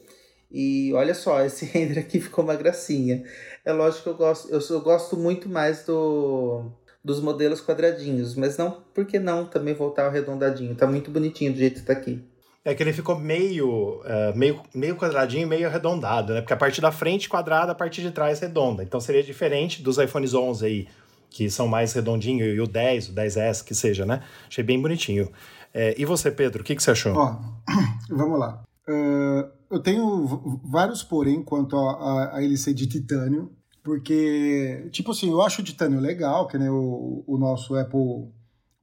[0.52, 3.24] E olha só, esse render aqui ficou uma gracinha.
[3.64, 6.72] É lógico que eu gosto, eu, só gosto muito mais do,
[7.04, 10.76] dos modelos quadradinhos, mas não, por que não também voltar ao arredondadinho?
[10.76, 12.33] Tá muito bonitinho do jeito que tá aqui.
[12.66, 16.42] É que ele ficou meio, é, meio, meio quadradinho meio arredondado, né?
[16.42, 18.84] Porque a parte da frente quadrada, a parte de trás redonda.
[18.84, 20.88] Então seria diferente dos iPhones 11 aí,
[21.30, 24.22] que são mais redondinhos, e o 10, o 10S, que seja, né?
[24.48, 25.30] Achei bem bonitinho.
[25.74, 27.14] É, e você, Pedro, o que, que você achou?
[27.16, 27.38] Ó,
[28.10, 28.64] vamos lá.
[28.88, 33.52] Uh, eu tenho vários porém quanto a, a, a ele ser de titânio,
[33.84, 38.30] porque, tipo assim, eu acho o titânio legal, que nem o, o nosso Apple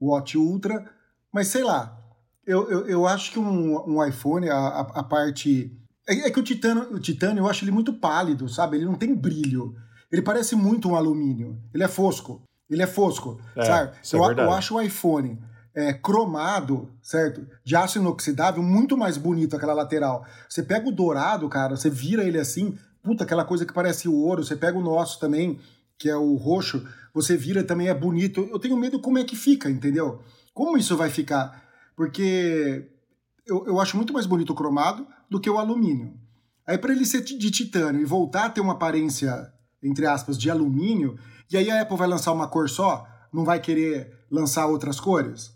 [0.00, 0.84] Watch Ultra,
[1.32, 1.99] mas sei lá,
[2.50, 5.70] Eu, eu, eu acho que um, um iPhone, a, a, a parte.
[6.08, 8.76] É, é, que o titânio, o titânio, eu acho ele muito pálido, sabe?
[8.76, 9.76] Ele não tem brilho.
[10.10, 11.56] Ele parece muito um alumínio.
[11.72, 12.42] Ele é fosco.
[12.68, 13.92] Ele é fosco, é, sabe?
[13.96, 15.38] É eu, eu acho o iPhone
[15.74, 17.46] é, cromado, certo?
[17.64, 20.24] De aço inoxidável, muito mais bonito aquela lateral.
[20.48, 24.14] Você pega o dourado, cara, você vira ele assim, puta, aquela coisa que parece o
[24.14, 24.44] ouro.
[24.44, 25.58] Você pega o nosso também,
[25.96, 26.84] que é o roxo,
[27.14, 28.48] você vira também é bonito.
[28.50, 30.20] Eu tenho medo como é que fica, entendeu?
[30.52, 31.69] Como isso vai ficar?
[32.00, 32.88] Porque
[33.46, 36.14] eu, eu acho muito mais bonito o cromado do que o alumínio.
[36.66, 40.50] Aí para ele ser de titânio e voltar a ter uma aparência, entre aspas, de
[40.50, 41.18] alumínio,
[41.52, 45.52] e aí a Apple vai lançar uma cor só, não vai querer lançar outras cores?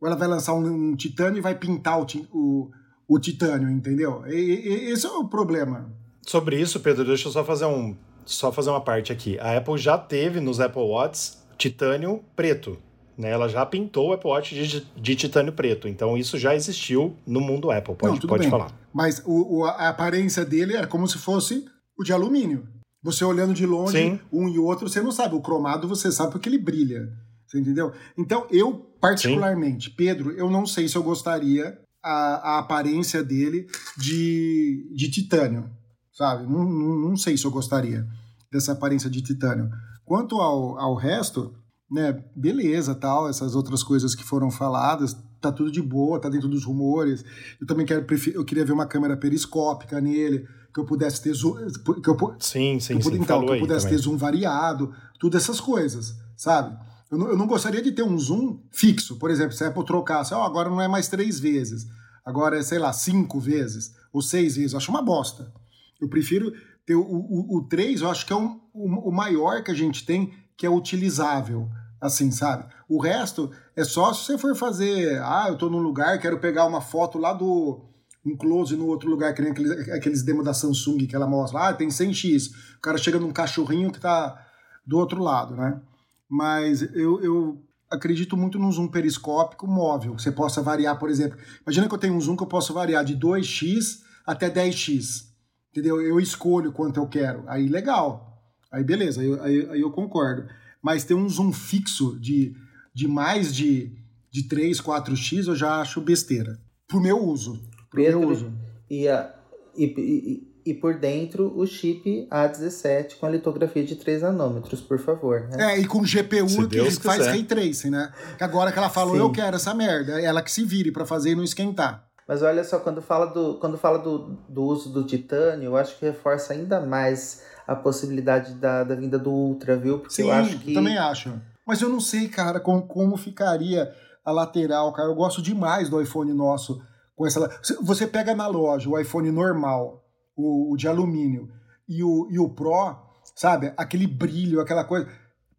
[0.00, 2.70] Ou ela vai lançar um, um titânio e vai pintar o, o,
[3.08, 4.22] o titânio, entendeu?
[4.28, 5.92] E, e, esse é o problema.
[6.24, 9.36] Sobre isso, Pedro, deixa eu só fazer um só fazer uma parte aqui.
[9.40, 12.78] A Apple já teve nos Apple Watch titânio preto.
[13.18, 15.88] Né, ela já pintou o Apple Watch de, de, titânio preto.
[15.88, 17.96] Então isso já existiu no mundo Apple.
[17.96, 18.50] Pode, Não, pode bem.
[18.50, 18.72] falar.
[18.94, 21.64] Mas o, o, a aparência dele era como se fosse
[21.98, 22.68] o de alumínio.
[23.02, 24.20] Você olhando de longe, Sim.
[24.32, 25.34] um e outro, você não sabe.
[25.34, 27.08] O cromado você sabe porque ele brilha.
[27.44, 27.92] Você entendeu?
[28.16, 29.96] Então, eu, particularmente, Sim.
[29.96, 35.68] Pedro, eu não sei se eu gostaria a, a aparência dele de, de titânio.
[36.12, 36.44] Sabe?
[36.44, 38.06] Não, não, não sei se eu gostaria
[38.52, 39.68] dessa aparência de titânio.
[40.04, 41.54] Quanto ao, ao resto,
[41.90, 46.48] né, beleza, tal, essas outras coisas que foram faladas, tá tudo de boa, tá dentro
[46.48, 47.24] dos rumores.
[47.60, 51.54] Eu também quero, eu queria ver uma câmera periscópica nele, que eu pudesse ter zoom.
[52.02, 53.18] Que eu, sim, sim, que eu, sim.
[53.18, 56.76] Então, que eu pudesse ter zoom variado, tudo essas coisas, sabe?
[57.10, 59.16] Eu não, eu não, gostaria de ter um zoom fixo.
[59.16, 61.86] Por exemplo, se a Apple trocasse, oh, agora não é mais três vezes,
[62.24, 64.72] agora é, sei lá, cinco vezes, ou seis vezes.
[64.72, 65.50] Eu acho uma bosta.
[65.98, 66.52] Eu prefiro
[66.84, 69.74] ter o, o, o 3, eu acho que é um, o, o maior que a
[69.74, 72.66] gente tem, que é utilizável assim, sabe?
[72.88, 76.66] O resto é só se você for fazer, ah, eu tô num lugar, quero pegar
[76.66, 77.84] uma foto lá do
[78.26, 81.68] um close no outro lugar, que nem aqueles, aqueles demos da Samsung que ela mostra,
[81.68, 84.44] ah, tem 100x, o cara chega num cachorrinho que tá
[84.86, 85.80] do outro lado, né?
[86.28, 91.38] Mas eu, eu acredito muito num zoom periscópico móvel, que você possa variar, por exemplo,
[91.62, 95.28] imagina que eu tenho um zoom que eu posso variar de 2x até 10x,
[95.70, 96.00] entendeu?
[96.02, 98.27] Eu escolho quanto eu quero, aí legal,
[98.72, 100.46] aí beleza, aí, aí, aí eu concordo
[100.82, 102.54] mas ter um zoom fixo de,
[102.94, 103.92] de mais de,
[104.30, 106.58] de 3, 4x eu já acho besteira.
[106.86, 107.60] Pro meu uso.
[107.90, 108.52] Pro Pedro, meu uso.
[108.88, 109.34] E, a,
[109.76, 114.98] e, e, e, por dentro o chip A17 com a litografia de 3 nanômetros, por
[114.98, 115.42] favor.
[115.48, 115.74] Né?
[115.74, 117.30] É, e com GPU Se que Deus faz quiser.
[117.30, 118.12] ray tracing, né?
[118.40, 119.20] Agora que ela falou, Sim.
[119.20, 122.06] eu quero essa merda, é ela que se vire para fazer e não esquentar.
[122.26, 125.98] Mas olha só, quando fala, do, quando fala do, do uso do titânio, eu acho
[125.98, 129.98] que reforça ainda mais a possibilidade da, da vinda do Ultra, viu?
[129.98, 130.72] Porque Sim, eu acho que.
[130.72, 131.38] também acho.
[131.66, 135.10] Mas eu não sei, cara, como, como ficaria a lateral, cara.
[135.10, 136.82] Eu gosto demais do iPhone nosso
[137.14, 137.46] com essa.
[137.82, 140.02] Você pega na loja o iPhone normal,
[140.34, 141.50] o, o de alumínio,
[141.86, 142.96] e o, e o Pro,
[143.34, 143.70] sabe?
[143.76, 145.06] Aquele brilho, aquela coisa.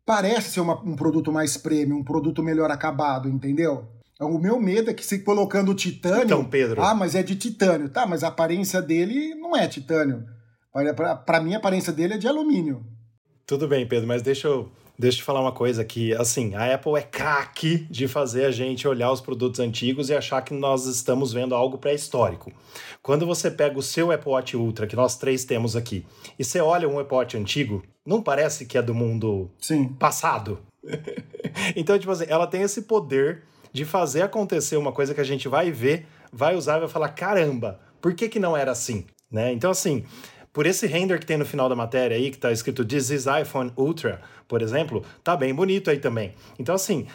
[0.04, 3.88] Parece ser uma, um produto mais premium, um produto melhor acabado, entendeu?
[4.19, 6.24] O meu medo é que se colocando titânio.
[6.24, 6.82] Então, Pedro.
[6.82, 7.88] Ah, mas é de titânio.
[7.88, 10.26] Tá, mas a aparência dele não é titânio.
[11.26, 12.86] Para mim, a aparência dele é de alumínio.
[13.46, 16.72] Tudo bem, Pedro, mas deixa eu, deixa eu te falar uma coisa que, assim, a
[16.76, 20.86] Apple é craque de fazer a gente olhar os produtos antigos e achar que nós
[20.86, 22.52] estamos vendo algo pré-histórico.
[23.02, 26.06] Quando você pega o seu Apple Watch Ultra, que nós três temos aqui,
[26.38, 29.88] e você olha um Apple Watch antigo, não parece que é do mundo Sim.
[29.88, 30.60] passado?
[31.76, 35.48] então, tipo assim, ela tem esse poder de fazer acontecer uma coisa que a gente
[35.48, 39.06] vai ver, vai usar e vai falar, caramba, por que que não era assim?
[39.32, 39.52] Né?
[39.54, 40.06] Então, assim,
[40.52, 43.26] por esse render que tem no final da matéria aí, que está escrito This is
[43.26, 46.34] iPhone Ultra, por exemplo, tá bem bonito aí também.
[46.58, 47.08] Então, assim,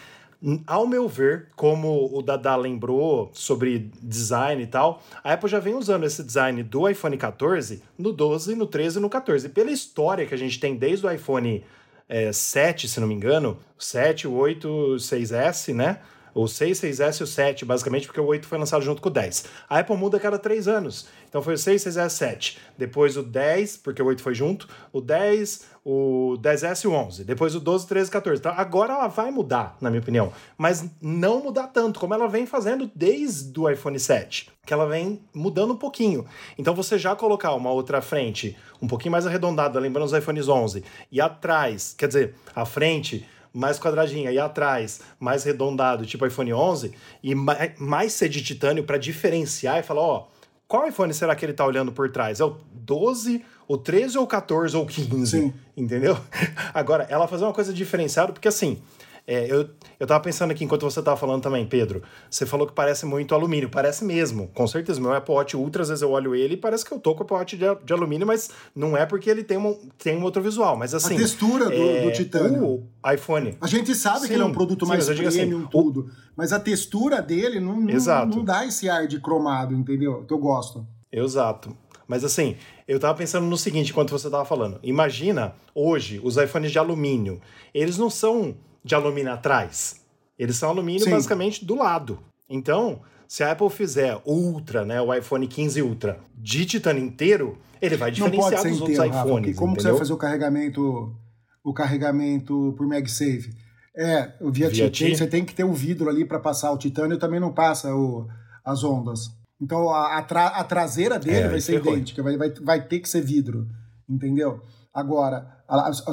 [0.67, 5.73] ao meu ver, como o Dada lembrou sobre design e tal, a Apple já vem
[5.73, 9.49] usando esse design do iPhone 14 no 12, no 13 e no 14.
[9.49, 11.63] Pela história que a gente tem desde o iPhone
[12.07, 14.67] é, 7, se não me engano, 7, 8,
[14.97, 15.99] 6S, né?
[16.33, 19.11] O 6, 6S e o 7, basicamente, porque o 8 foi lançado junto com o
[19.11, 19.45] 10.
[19.69, 21.07] A Apple muda a cada 3 anos.
[21.35, 22.57] Então foi o 6, 6S, 7.
[22.77, 24.69] Depois o 10, porque o 8 foi junto.
[24.93, 27.25] O 10, o 10S e o 11.
[27.25, 28.39] Depois o 12, 13, 14.
[28.39, 30.31] Então agora ela vai mudar, na minha opinião.
[30.57, 34.49] Mas não mudar tanto, como ela vem fazendo desde o iPhone 7.
[34.65, 36.25] Que ela vem mudando um pouquinho.
[36.57, 40.85] Então você já colocar uma outra frente um pouquinho mais arredondada, lembrando os iPhones 11,
[41.11, 46.93] e atrás, quer dizer, a frente mais quadradinha e atrás mais redondado, tipo iPhone 11,
[47.21, 47.35] e
[47.77, 50.27] mais ser de titânio para diferenciar e falar, ó,
[50.67, 52.39] qual iPhone será que ele tá olhando por trás?
[52.39, 55.27] É o 12, o 13 ou o 14 ou o 15?
[55.27, 55.53] Sim.
[55.75, 56.17] Entendeu?
[56.73, 58.81] Agora, ela fazer uma coisa diferenciada, porque assim,
[59.27, 59.67] É, eu,
[59.99, 62.03] eu tava pensando aqui enquanto você tava falando também, Pedro.
[62.29, 63.69] Você falou que parece muito alumínio.
[63.69, 65.01] Parece mesmo, com certeza.
[65.01, 67.21] Meu Apple Watch Ultra, às vezes eu olho ele e parece que eu tô com
[67.21, 70.23] o Apple Watch de, de alumínio, mas não é porque ele tem, um tem um
[70.23, 70.77] outro visual.
[70.77, 71.15] Mas assim.
[71.15, 72.65] A textura do, é, do titânio.
[72.65, 73.57] O iPhone.
[73.59, 76.11] A gente sabe Sim, que ele é um produto sim, mais premium, assim, tudo.
[76.35, 80.23] Mas a textura dele não, não, não dá esse ar de cromado, entendeu?
[80.27, 80.85] Que eu gosto.
[81.11, 81.75] Exato.
[82.07, 82.55] Mas assim,
[82.87, 84.79] eu tava pensando no seguinte enquanto você tava falando.
[84.83, 87.41] Imagina hoje os iPhones de alumínio.
[87.73, 88.55] Eles não são
[88.85, 90.01] de alumínio atrás.
[90.37, 91.09] Eles são alumínio Sim.
[91.09, 92.19] basicamente do lado.
[92.47, 97.97] Então, se a Apple fizer Ultra, né, o iPhone 15 Ultra, de titânio inteiro, ele
[97.97, 99.55] vai diferenciar dos inteiro, outros iPhones.
[99.57, 99.91] como que você entendeu?
[99.93, 101.15] vai fazer o carregamento,
[101.63, 103.49] o carregamento por MagSafe?
[103.97, 105.17] É, o via, Via Ti, Ti?
[105.17, 108.27] você tem que ter o vidro ali para passar o titânio, também não passa o,
[108.63, 109.31] as ondas.
[109.59, 112.99] Então a, a, tra- a traseira dele É, vai ser idêntica, vai, vai, vai ter
[112.99, 113.65] que ser vidro,
[114.07, 114.61] entendeu?
[114.95, 115.45] Agora,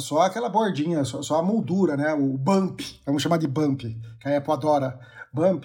[0.00, 2.12] só aquela bordinha, só, só a moldura, né?
[2.14, 3.80] O bump, vamos chamar de bump,
[4.20, 4.98] que a Apple adora.
[5.32, 5.64] Bump,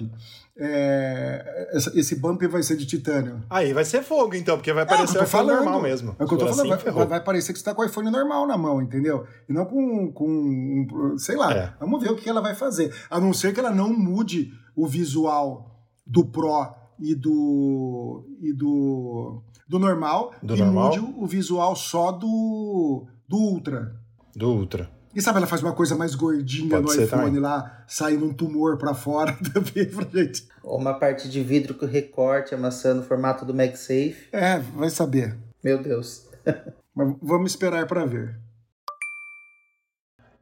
[0.57, 3.43] é, esse bump vai ser de titânio.
[3.49, 5.63] Aí vai ser fogo, então, porque vai É parecer eu o iPhone falando.
[5.63, 6.15] normal mesmo.
[6.17, 6.73] É o que eu tô falando.
[6.73, 9.25] assim, vai, vai- parecer que você tá com o iPhone normal na mão, entendeu?
[9.49, 11.53] E não com, com sei lá.
[11.53, 11.73] É.
[11.79, 12.93] Vamos ver o que ela vai fazer.
[13.09, 19.41] A não ser que ela não mude o visual do Pro e do e do
[19.67, 20.95] do normal Do e normal?
[20.97, 23.95] mude o visual só do do Ultra.
[24.35, 24.89] Do Ultra.
[25.15, 27.39] E sabe, ela faz uma coisa mais gordinha Pode no iPhone também.
[27.39, 30.47] lá, saindo um tumor pra fora também pra gente.
[30.63, 34.27] Ou uma parte de vidro com recorte amassando o formato do MagSafe.
[34.31, 35.35] É, vai saber.
[35.63, 36.27] Meu Deus.
[36.95, 38.37] Mas vamos esperar pra ver.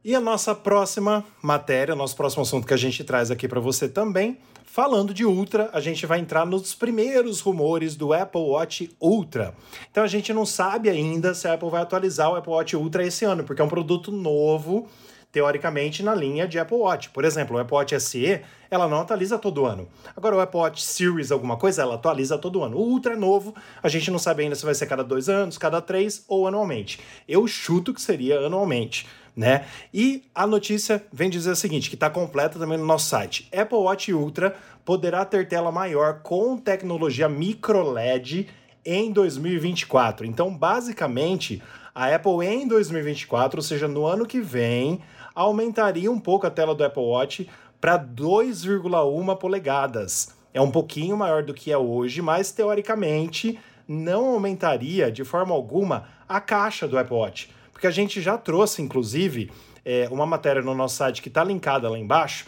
[0.06, 3.88] E a nossa próxima matéria, nosso próximo assunto que a gente traz aqui para você
[3.88, 9.52] também, falando de Ultra, a gente vai entrar nos primeiros rumores do Apple Watch Ultra.
[9.90, 13.04] Então a gente não sabe ainda se a Apple vai atualizar o Apple Watch Ultra
[13.04, 14.86] esse ano, porque é um produto novo,
[15.32, 17.10] teoricamente, na linha de Apple Watch.
[17.10, 18.40] Por exemplo, o Apple Watch SE,
[18.70, 19.88] ela não atualiza todo ano.
[20.16, 22.76] Agora, o Apple Watch Series, alguma coisa, ela atualiza todo ano.
[22.76, 25.58] O Ultra é novo, a gente não sabe ainda se vai ser cada dois anos,
[25.58, 27.00] cada três ou anualmente.
[27.26, 29.04] Eu chuto que seria anualmente.
[29.36, 29.66] Né?
[29.92, 33.46] E a notícia vem dizer o seguinte, que está completa também no nosso site.
[33.54, 38.48] Apple Watch Ultra poderá ter tela maior com tecnologia micro LED
[38.82, 40.24] em 2024.
[40.24, 41.62] Então, basicamente,
[41.94, 45.00] a Apple em 2024, ou seja, no ano que vem,
[45.34, 50.34] aumentaria um pouco a tela do Apple Watch para 2,1 polegadas.
[50.54, 56.08] É um pouquinho maior do que é hoje, mas teoricamente não aumentaria de forma alguma
[56.28, 57.55] a caixa do Apple Watch.
[57.76, 59.52] Porque a gente já trouxe, inclusive,
[59.84, 62.46] é, uma matéria no nosso site que está linkada lá embaixo,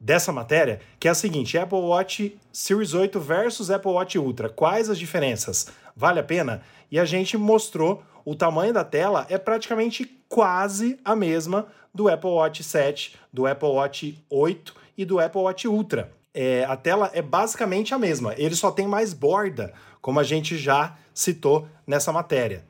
[0.00, 4.48] dessa matéria, que é a seguinte: Apple Watch Series 8 versus Apple Watch Ultra.
[4.48, 5.68] Quais as diferenças?
[5.94, 6.60] Vale a pena?
[6.90, 12.30] E a gente mostrou o tamanho da tela é praticamente quase a mesma do Apple
[12.30, 16.10] Watch 7, do Apple Watch 8 e do Apple Watch Ultra.
[16.34, 20.58] É, a tela é basicamente a mesma, ele só tem mais borda, como a gente
[20.58, 22.64] já citou nessa matéria.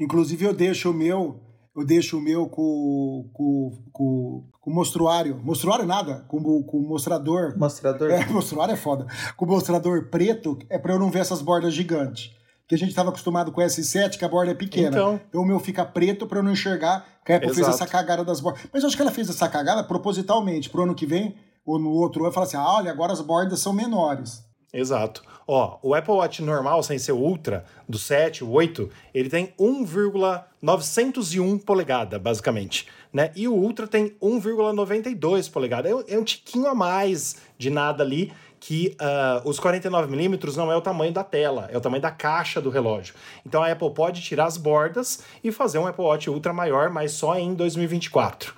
[0.00, 1.40] Inclusive eu deixo o meu,
[1.76, 5.38] eu deixo o meu com, com, com, com mostruário.
[5.44, 7.54] Mostruário nada, com, o- com mostrador.
[7.58, 8.10] Mostrador.
[8.10, 9.06] É, mostruário é foda.
[9.36, 12.30] Com o mostrador preto é pra eu não ver essas bordas gigantes.
[12.66, 14.88] Que a gente tava acostumado com o S7, que a borda é pequena.
[14.88, 15.20] Então.
[15.34, 17.74] o meu fica preto pra eu não enxergar que a Apple fez Exato.
[17.82, 18.62] essa cagada das bordas.
[18.72, 20.70] Mas eu acho que ela fez essa cagada propositalmente.
[20.70, 21.34] Pro ano que vem,
[21.66, 24.44] ou no outro ano, fala assim: ah, olha, agora as bordas são menores.
[24.72, 25.22] Exato.
[25.46, 31.58] Ó, o Apple Watch normal, sem ser Ultra, do 7, o 8, ele tem 1,901
[31.58, 32.86] polegada, basicamente.
[33.12, 33.32] Né?
[33.34, 35.88] E o Ultra tem 1,92 polegada.
[35.88, 40.76] É É um tiquinho a mais de nada ali, que ah, os 49mm não é
[40.76, 43.14] o tamanho da tela, é o tamanho da caixa do relógio.
[43.44, 47.12] Então a Apple pode tirar as bordas e fazer um Apple Watch Ultra maior, mas
[47.12, 48.54] só em 2024.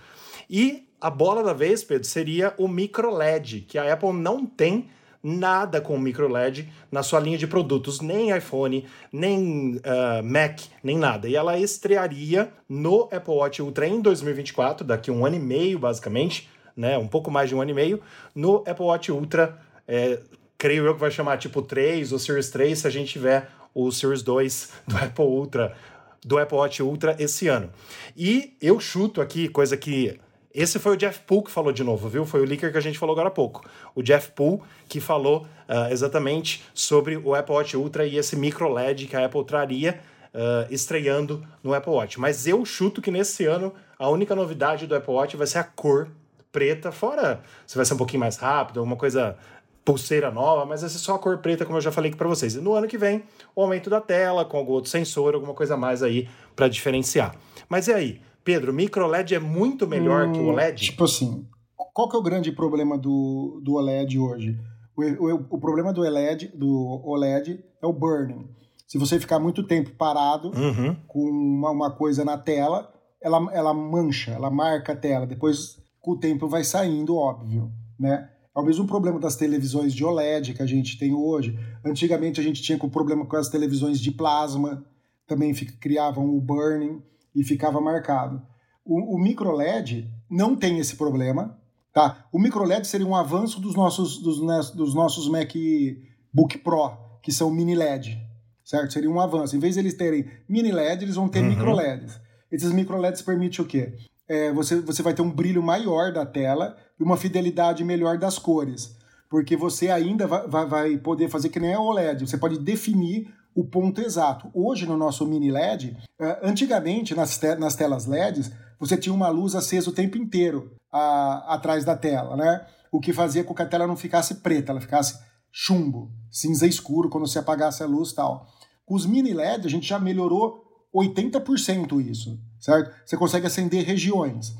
[0.51, 4.91] E a bola da vez, Pedro, seria o micro LED, que a Apple não tem
[5.23, 10.99] nada com micro LED na sua linha de produtos, nem iPhone, nem ah, Mac, nem
[10.99, 11.29] nada.
[11.29, 16.49] E ela estrearia no Apple Watch Ultra em 2024, daqui um ano e meio, basicamente,
[16.77, 16.99] né?
[16.99, 18.01] Um pouco mais de um ano e meio,
[18.35, 20.19] no Apple Watch Ultra, é,
[20.59, 23.91] creio eu que vai chamar tipo 3 ou Series 3, se a gente tiver o
[23.91, 25.77] Series 2 do Apple Ultra,
[26.25, 27.71] do Apple Watch Ultra esse ano.
[28.17, 30.19] E eu chuto aqui, coisa que
[30.55, 32.27] esse foi o Jeff Poole que falou de novo, viu?
[32.27, 33.65] Foi o leaker que a gente falou agora há pouco.
[33.95, 38.69] O Jeff Poole que falou ah, exatamente sobre o Apple Watch Ultra e esse micro
[38.69, 40.01] LED que a Apple traria
[40.35, 42.21] ah, estreando no Apple Watch.
[42.21, 45.65] Mas eu chuto que nesse ano a única novidade do Apple Watch vai ser a
[45.65, 46.09] cor
[46.51, 49.37] preta, fora se vai ser um pouquinho mais rápido, alguma coisa
[49.85, 52.29] pulseira nova, mas vai ser só a cor preta, como eu já falei aqui para
[52.29, 52.55] vocês.
[52.55, 53.25] E no ano que vem,
[53.55, 57.35] o aumento da tela, com algum outro sensor, alguma coisa mais aí para diferenciar.
[57.69, 60.83] Mas e aí, Pedro, micro LED é muito melhor que o OLED?
[60.83, 61.47] Tipo assim,
[61.93, 64.59] qual que é o grande problema do, do OLED hoje?
[64.97, 68.49] O, o, o problema do OLED, do OLED é o burning.
[68.87, 70.95] Se você ficar muito tempo parado Uhum.
[71.07, 75.27] com uma, uma coisa na tela, ela, ela mancha, ela marca a tela.
[75.27, 78.29] Depois, com o tempo, vai saindo, óbvio, né?
[78.55, 81.59] É o mesmo problema das televisões de OLED que a gente tem hoje.
[81.83, 84.85] Antigamente a gente tinha com problema com as televisões de plasma,
[85.27, 87.01] também criavam o burning
[87.35, 88.43] e ficava marcado.
[88.85, 91.59] O, o micro LED não tem esse problema,
[91.93, 92.27] tá?
[92.33, 96.91] O micro LED seria um avanço dos nossos, dos, nes- dos nossos MacBook Pro,
[97.23, 98.19] que são mini LED,
[98.65, 98.93] certo?
[98.93, 99.57] Seria um avanço.
[99.57, 101.49] Em vez de eles terem mini LED, eles vão ter Uhum.
[101.51, 102.21] micro LEDs.
[102.51, 103.95] Esses micro LEDs permitem o quê?
[104.29, 108.39] É, você, você vai ter um brilho maior da tela e uma fidelidade melhor das
[108.39, 108.97] cores.
[109.31, 112.27] Porque você ainda vai, vai, vai poder fazer que nem a OLED.
[112.27, 114.51] Você pode definir o ponto exato.
[114.55, 119.29] Hoje, no nosso mini LED, eh, antigamente, nas, te- nas telas LEDs, você tinha uma
[119.29, 122.67] luz acesa o tempo inteiro a- atrás da tela, né?
[122.91, 125.19] O que fazia com que a tela não ficasse preta, ela ficasse
[125.51, 128.47] chumbo, cinza escuro, quando você apagasse a luz tal.
[128.87, 130.63] Com os mini LED, a gente já melhorou
[130.95, 132.91] 80% isso, certo?
[133.05, 134.55] Você consegue acender regiões.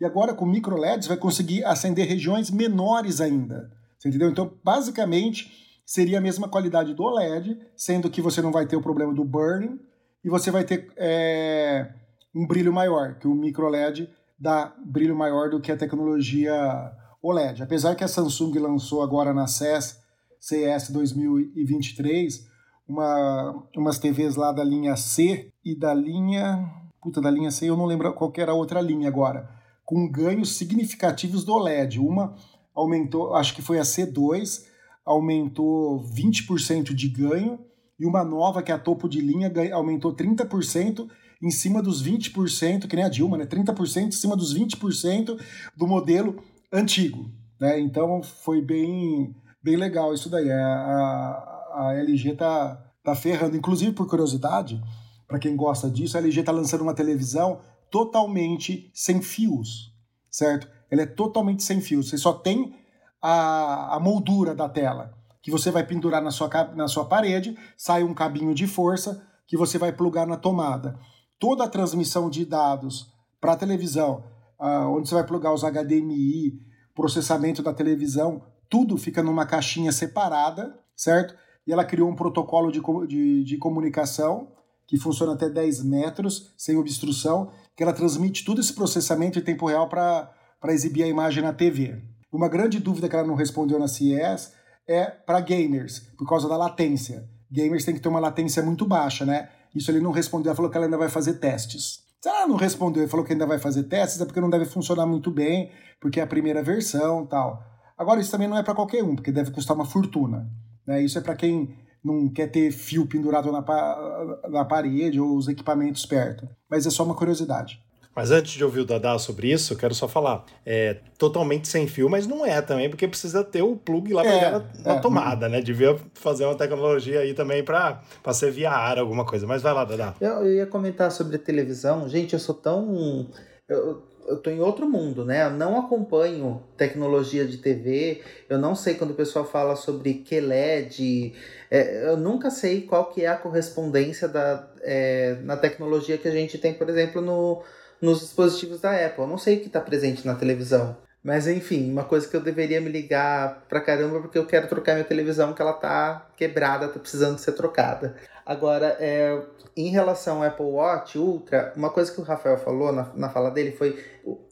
[0.00, 3.70] E agora com micro LEDs vai conseguir acender regiões menores ainda.
[3.98, 4.30] Você entendeu?
[4.30, 5.50] Então, basicamente,
[5.88, 9.24] seria a mesma qualidade do OLED, sendo que você não vai ter o problema do
[9.24, 9.80] burning
[10.22, 11.90] e você vai ter é,
[12.34, 14.06] um brilho maior, que o micro LED
[14.38, 17.62] dá brilho maior do que a tecnologia OLED.
[17.62, 19.98] Apesar que a Samsung lançou agora na CES,
[20.38, 22.46] CES 2023,
[22.86, 26.70] uma, umas TVs lá da linha C e da linha.
[27.00, 29.48] Puta, da linha C eu não lembro qual era a outra linha agora.
[29.86, 31.98] Com ganhos significativos do OLED.
[31.98, 32.34] Uma
[32.74, 34.68] aumentou, acho que foi a C2,
[35.08, 37.58] aumentou 20% de ganho,
[37.98, 41.08] e uma nova, que é a topo de linha, aumentou 30%
[41.42, 43.46] em cima dos 20%, que nem a Dilma, né?
[43.46, 45.40] 30% em cima dos 20%
[45.76, 46.42] do modelo
[46.72, 47.30] antigo.
[47.58, 47.80] Né?
[47.80, 50.50] Então foi bem, bem legal isso daí.
[50.50, 53.56] A, a, a LG tá, tá ferrando.
[53.56, 54.80] Inclusive, por curiosidade,
[55.26, 59.92] para quem gosta disso, a LG tá lançando uma televisão totalmente sem fios,
[60.30, 60.68] certo?
[60.90, 62.10] Ela é totalmente sem fios.
[62.10, 62.74] Você só tem
[63.20, 65.12] a, a moldura da tela,
[65.42, 69.56] que você vai pendurar na sua, na sua parede, sai um cabinho de força que
[69.56, 70.98] você vai plugar na tomada.
[71.38, 74.24] Toda a transmissão de dados para a televisão,
[74.58, 76.60] ah, onde você vai plugar os HDMI,
[76.94, 81.34] processamento da televisão, tudo fica numa caixinha separada, certo?
[81.66, 84.52] E ela criou um protocolo de, de, de comunicação
[84.86, 89.66] que funciona até 10 metros, sem obstrução, que ela transmite todo esse processamento em tempo
[89.66, 90.32] real para
[90.68, 92.02] exibir a imagem na TV.
[92.32, 94.52] Uma grande dúvida que ela não respondeu na CES
[94.86, 97.28] é para gamers, por causa da latência.
[97.50, 99.48] Gamers tem que ter uma latência muito baixa, né?
[99.74, 102.00] Isso ele não respondeu, ela falou que ela ainda vai fazer testes.
[102.20, 104.64] Se ela não respondeu e falou que ainda vai fazer testes, é porque não deve
[104.64, 105.70] funcionar muito bem,
[106.00, 107.62] porque é a primeira versão tal.
[107.96, 110.48] Agora, isso também não é para qualquer um, porque deve custar uma fortuna.
[110.86, 111.02] Né?
[111.02, 111.74] Isso é para quem
[112.04, 116.48] não quer ter fio pendurado na, pa- na parede ou os equipamentos perto.
[116.70, 117.80] Mas é só uma curiosidade.
[118.18, 120.44] Mas antes de ouvir o Dadá sobre isso, eu quero só falar.
[120.66, 124.50] É totalmente sem fio, mas não é também, porque precisa ter o plug lá É,
[124.50, 124.98] na, na é.
[125.00, 125.60] tomada, né?
[125.60, 129.46] Devia fazer uma tecnologia aí também pra, pra ser via ar, alguma coisa.
[129.46, 130.16] Mas vai lá, Dadá.
[130.20, 132.08] Eu, eu ia comentar sobre televisão.
[132.08, 133.28] Gente, eu sou tão.
[133.68, 135.46] Eu, eu tô em outro mundo, né?
[135.46, 138.20] Eu não acompanho tecnologia de TV.
[138.48, 141.34] Eu não sei quando o pessoal fala sobre QLED.
[141.70, 146.32] É, eu nunca sei qual que é a correspondência da, é, na tecnologia que a
[146.32, 147.62] gente tem, por exemplo, no,
[148.00, 149.22] nos dispositivos da Apple.
[149.22, 150.96] Eu não sei o que está presente na televisão.
[151.22, 154.94] Mas enfim, uma coisa que eu deveria me ligar pra caramba porque eu quero trocar
[154.94, 158.14] minha televisão que ela tá quebrada, tá precisando ser trocada.
[158.46, 159.42] Agora, é,
[159.76, 163.50] em relação ao Apple Watch Ultra, uma coisa que o Rafael falou na, na fala
[163.50, 164.02] dele foi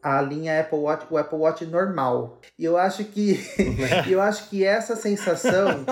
[0.03, 2.41] a linha Apple Watch, o Apple Watch normal.
[2.59, 3.41] E eu acho que
[4.11, 5.87] eu acho que essa sensação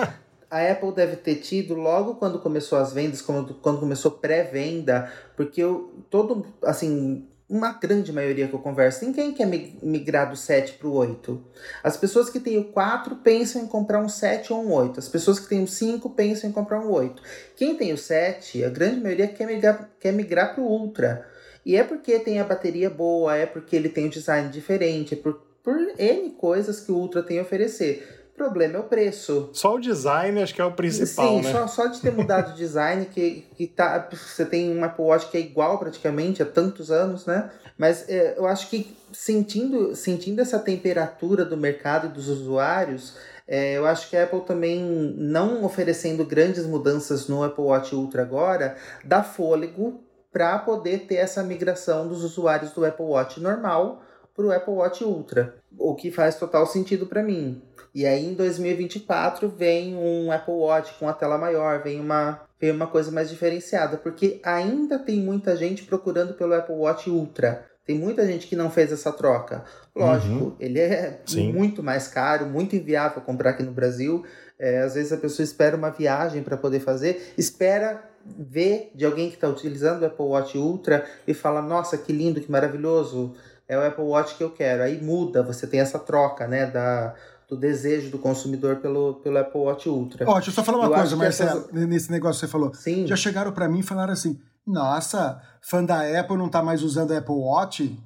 [0.51, 5.61] a Apple deve ter tido logo quando começou as vendas, quando, quando começou pré-venda, porque
[5.63, 10.73] eu, todo, assim, uma grande maioria que eu converso, ninguém quer mi- migrar do 7
[10.73, 11.43] para o 8.
[11.83, 14.99] As pessoas que têm o 4 pensam em comprar um 7 ou um 8.
[14.99, 17.21] As pessoas que têm o 5 pensam em comprar um 8.
[17.55, 21.27] Quem tem o 7, a grande maioria quer migrar, quer migrar para o Ultra.
[21.63, 25.17] E é porque tem a bateria boa, é porque ele tem um design diferente, é
[25.17, 28.24] por, por N coisas que o Ultra tem a oferecer.
[28.35, 29.49] O problema é o preço.
[29.53, 31.51] Só o design acho que é o principal, Sim, né?
[31.53, 35.31] só, só de ter mudado o design, que, que tá, você tem um Apple Watch
[35.31, 37.49] que é igual praticamente há tantos anos, né?
[37.77, 43.15] Mas é, eu acho que sentindo, sentindo essa temperatura do mercado e dos usuários,
[43.47, 44.83] é, eu acho que a Apple também,
[45.17, 48.75] não oferecendo grandes mudanças no Apple Watch Ultra agora,
[49.05, 54.01] dá fôlego para poder ter essa migração dos usuários do Apple Watch normal
[54.35, 57.61] para o Apple Watch Ultra, o que faz total sentido para mim.
[57.95, 62.71] E aí em 2024 vem um Apple Watch com a tela maior, vem uma, vem
[62.71, 67.65] uma coisa mais diferenciada, porque ainda tem muita gente procurando pelo Apple Watch Ultra.
[67.85, 69.63] Tem muita gente que não fez essa troca.
[69.95, 70.55] Lógico, uhum.
[70.59, 71.53] ele é Sim.
[71.53, 74.25] muito mais caro, muito inviável comprar aqui no Brasil.
[74.59, 79.29] É, às vezes a pessoa espera uma viagem para poder fazer, espera ver de alguém
[79.29, 83.35] que está utilizando o Apple Watch Ultra e fala: Nossa, que lindo, que maravilhoso,
[83.67, 84.83] é o Apple Watch que eu quero.
[84.83, 87.13] Aí muda, você tem essa troca né, da,
[87.49, 90.27] do desejo do consumidor pelo, pelo Apple Watch Ultra.
[90.27, 91.87] Ó, deixa eu só falar uma eu coisa, Marcelo, essas...
[91.87, 92.73] nesse negócio que você falou.
[92.73, 93.05] Sim.
[93.05, 97.13] Já chegaram para mim e falaram assim: Nossa, fã da Apple não tá mais usando
[97.13, 97.97] Apple Watch?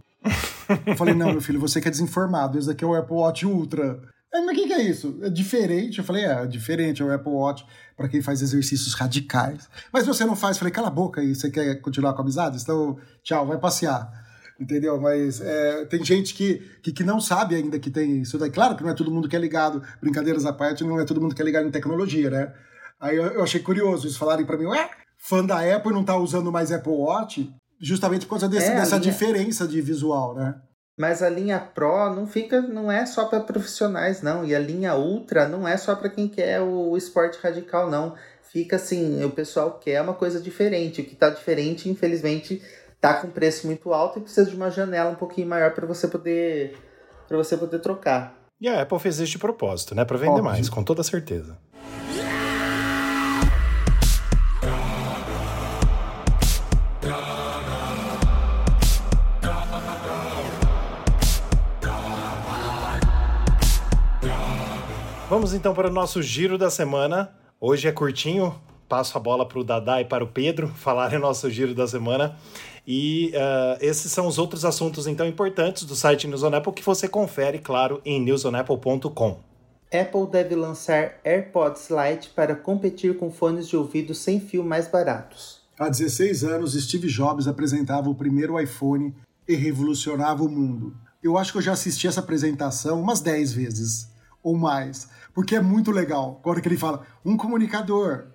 [0.86, 3.46] eu falei: Não, meu filho, você que é desinformado, esse aqui é o Apple Watch
[3.46, 4.00] Ultra.
[4.32, 5.18] Aí, mas o que, que é isso?
[5.24, 5.98] É diferente?
[5.98, 7.66] Eu falei, é, é diferente, é o Apple Watch
[7.98, 9.68] para quem faz exercícios radicais.
[9.92, 12.24] Mas você não faz, eu falei, cala a boca aí, você quer continuar com a
[12.24, 12.62] amizade?
[12.62, 14.29] Então, tchau, vai passear.
[14.60, 15.00] Entendeu?
[15.00, 18.52] Mas é, tem gente que, que, que, não sabe ainda que tem isso daí.
[18.52, 21.22] Claro que não é todo mundo que é ligado, brincadeiras à parte, não é todo
[21.22, 22.54] mundo que é ligado em tecnologia, né?
[23.00, 26.18] Aí eu, eu achei curioso eles falarem para mim, ué, fã da Apple não tá
[26.18, 27.50] usando mais Apple Watch,
[27.80, 29.12] justamente por causa desse, é, dessa linha...
[29.12, 30.56] diferença de visual, né?
[31.00, 34.44] Mas a linha Pro não fica, não é só para profissionais, não.
[34.44, 38.18] E a linha Ultra não é só para quem quer o esporte radical, não.
[38.44, 41.00] Fica assim, o pessoal quer uma coisa diferente.
[41.00, 42.62] O que está diferente, infelizmente,
[43.00, 46.08] tá com preço muito alto e precisa de uma janela um pouquinho maior para você
[46.08, 46.78] poder
[47.28, 48.36] para você poder trocar.
[48.60, 50.46] E a Apple fez isso de propósito, né, para vender Óbvio.
[50.46, 51.58] mais, com toda certeza.
[65.30, 67.32] Vamos então para o nosso giro da semana.
[67.62, 68.60] Hoje é curtinho,
[68.90, 71.88] passo a bola para o Dadá e para o Pedro falarem o nosso giro da
[71.88, 72.36] semana.
[72.86, 76.84] E uh, esses são os outros assuntos então importantes do site News on Apple que
[76.84, 79.40] você confere, claro, em newsonapple.com.
[79.94, 85.62] Apple deve lançar AirPods Lite para competir com fones de ouvido sem fio mais baratos.
[85.80, 89.16] Há 16 anos, Steve Jobs apresentava o primeiro iPhone
[89.48, 90.96] e revolucionava o mundo.
[91.24, 94.10] Eu acho que eu já assisti essa apresentação umas 10 vezes
[94.44, 95.10] ou mais.
[95.34, 96.40] Porque é muito legal.
[96.42, 98.28] Agora que ele fala um comunicador,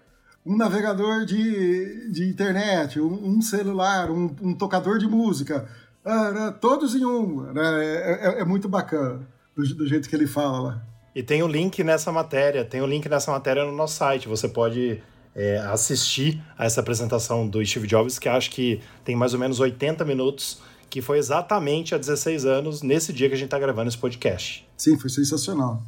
[0.45, 5.67] um navegador de, de internet, um, um celular, um, um, tocador de música,
[6.05, 7.43] ah, todos em um.
[7.53, 7.63] Né?
[7.85, 9.27] É, é, é, muito bacana
[9.57, 10.83] do, do, jeito que ele fala lá.
[11.15, 14.29] E tem o um link nessa matéria, tem o link nessa matéria no nosso site.
[14.29, 15.01] Você pode
[15.35, 19.61] é, assistir a essa apresentação do Steve Jobs, que acho que tem mais ou menos
[19.61, 23.89] 80 minutos, que foi exatamente há 16 anos, nesse dia que a gente está gravando
[23.89, 24.69] esse podcast.
[24.77, 25.83] Sim, foi sensacional.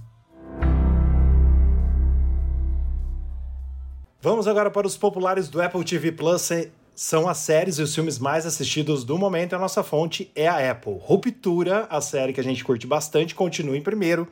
[4.27, 6.51] Vamos agora para os populares do Apple TV Plus.
[6.97, 9.55] São as séries e os filmes mais assistidos do momento.
[9.55, 10.97] A nossa fonte é a Apple.
[11.01, 14.27] Ruptura, a série que a gente curte bastante, continua em primeiro.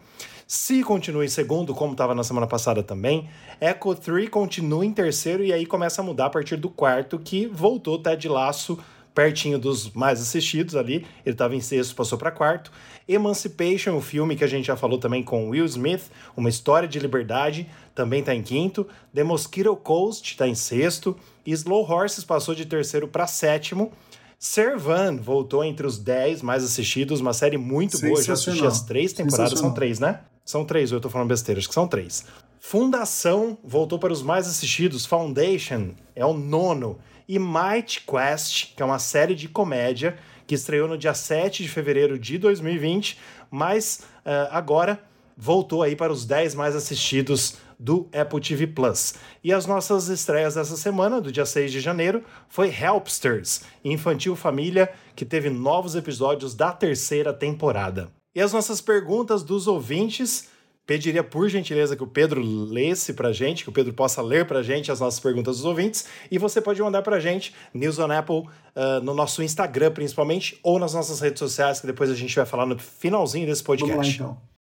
[0.48, 3.30] Se continua em segundo, como estava na semana passada também.
[3.60, 7.46] Echo 3 continua em terceiro e aí começa a mudar a partir do quarto, que
[7.46, 8.76] voltou Ted Laço
[9.14, 11.06] pertinho dos mais assistidos ali.
[11.24, 12.72] Ele estava em sexto, passou para quarto.
[13.06, 16.98] Emancipation, o filme que a gente já falou também com Will Smith, uma história de
[16.98, 18.86] liberdade, também está em quinto.
[19.14, 21.16] The Mosquito Coast está em sexto.
[21.44, 23.92] E Slow Horses passou de terceiro para sétimo.
[24.38, 28.22] Servan voltou entre os dez mais assistidos, uma série muito boa.
[28.22, 30.20] Já assisti as três temporadas, são três, né?
[30.44, 32.26] São três, eu tô falando besteira, acho que são três.
[32.60, 35.06] Fundação voltou para os mais assistidos.
[35.06, 40.88] Foundation é o nono e Might Quest, que é uma série de comédia que estreou
[40.88, 43.18] no dia 7 de fevereiro de 2020,
[43.50, 45.02] mas uh, agora
[45.36, 49.14] voltou aí para os 10 mais assistidos do Apple TV Plus.
[49.42, 54.92] E as nossas estreias dessa semana, do dia 6 de janeiro, foi Helpsters, Infantil Família,
[55.14, 58.10] que teve novos episódios da terceira temporada.
[58.34, 60.48] E as nossas perguntas dos ouvintes
[60.86, 64.62] pediria por gentileza que o Pedro lesse pra gente, que o Pedro possa ler pra
[64.62, 68.40] gente as nossas perguntas dos ouvintes, e você pode mandar pra gente, News on Apple,
[68.40, 72.46] uh, no nosso Instagram principalmente, ou nas nossas redes sociais, que depois a gente vai
[72.46, 73.94] falar no finalzinho desse podcast.
[73.94, 74.54] Vamos lá, então.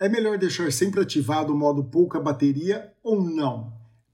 [0.00, 3.72] É melhor deixar sempre ativado o modo pouca bateria ou não?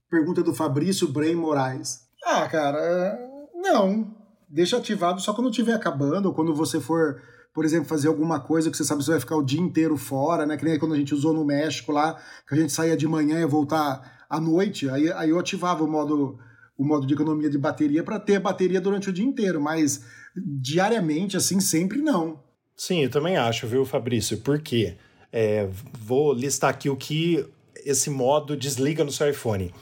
[0.09, 2.01] Pergunta do Fabrício Brem Moraes.
[2.23, 3.17] Ah, cara,
[3.55, 4.15] não.
[4.47, 7.21] Deixa ativado só quando estiver acabando, ou quando você for
[7.53, 9.97] por exemplo, fazer alguma coisa que você sabe que você vai ficar o dia inteiro
[9.97, 10.57] fora, né?
[10.57, 13.39] Que nem quando a gente usou no México lá, que a gente saía de manhã
[13.39, 16.37] e voltar à noite, aí, aí eu ativava o modo,
[16.77, 21.35] o modo de economia de bateria para ter bateria durante o dia inteiro, mas diariamente,
[21.35, 22.39] assim, sempre não.
[22.75, 24.37] Sim, eu também acho, viu, Fabrício?
[24.37, 24.95] Por quê?
[25.31, 25.67] É,
[25.99, 27.45] vou listar aqui o que
[27.85, 29.73] esse modo desliga no seu iPhone.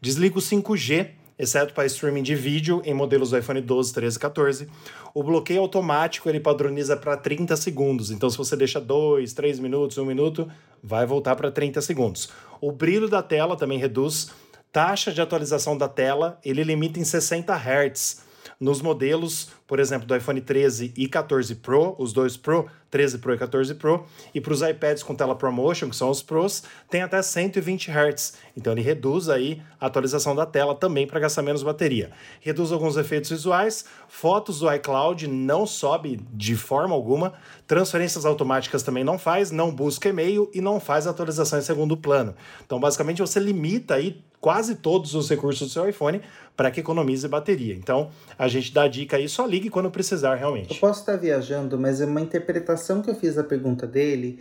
[0.00, 4.20] Desliga o 5G exceto para streaming de vídeo em modelos do iPhone 12, 13 e
[4.20, 4.68] 14.
[5.12, 8.12] O bloqueio automático ele padroniza para 30 segundos.
[8.12, 10.48] Então, se você deixa 2, 3 minutos, 1 minuto,
[10.80, 12.28] vai voltar para 30 segundos.
[12.60, 14.30] O brilho da tela também reduz.
[14.70, 18.22] Taxa de atualização da tela, ele limita em 60 Hz.
[18.62, 23.34] Nos modelos, por exemplo, do iPhone 13 e 14 Pro, os dois Pro, 13 Pro
[23.34, 27.02] e 14 Pro, e para os iPads com tela ProMotion, que são os Pros, tem
[27.02, 28.34] até 120 Hz.
[28.56, 32.12] Então ele reduz aí a atualização da tela também para gastar menos bateria.
[32.40, 37.32] Reduz alguns efeitos visuais, fotos do iCloud não sobe de forma alguma,
[37.66, 42.32] transferências automáticas também não faz, não busca e-mail e não faz atualização em segundo plano.
[42.64, 46.20] Então basicamente você limita aí quase todos os recursos do seu iPhone
[46.56, 47.74] para que economize bateria.
[47.74, 50.74] Então, a gente dá a dica aí, só ligue quando precisar realmente.
[50.74, 54.40] Eu posso estar viajando, mas é uma interpretação que eu fiz da pergunta dele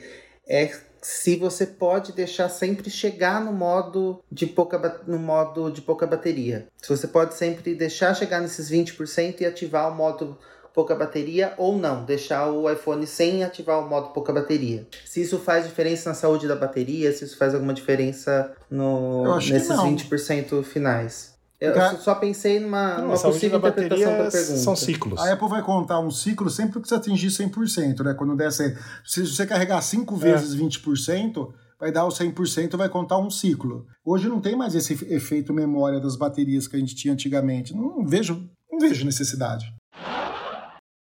[0.50, 0.72] é
[1.02, 6.68] se você pode deixar sempre chegar no modo de pouca, no modo de pouca bateria.
[6.82, 10.38] Se você pode sempre deixar chegar nesses 20% e ativar o modo
[10.74, 14.88] pouca bateria ou não, deixar o iPhone sem ativar o modo pouca bateria.
[15.06, 19.70] Se isso faz diferença na saúde da bateria, se isso faz alguma diferença no, nesses
[19.70, 21.32] 20% finais.
[21.60, 24.58] Eu Porque só pensei numa, não, numa possível interpretação da pergunta.
[24.58, 25.20] São ciclos.
[25.20, 28.16] A Apple vai contar um ciclo sempre que você atingir 100%, né?
[28.16, 28.78] Quando der 100%.
[29.06, 30.58] Se você carregar 5 vezes é.
[30.58, 33.86] 20%, vai dar o 100%, vai contar um ciclo.
[34.04, 37.76] Hoje não tem mais esse efeito memória das baterias que a gente tinha antigamente.
[37.76, 39.72] Não vejo, não vejo necessidade.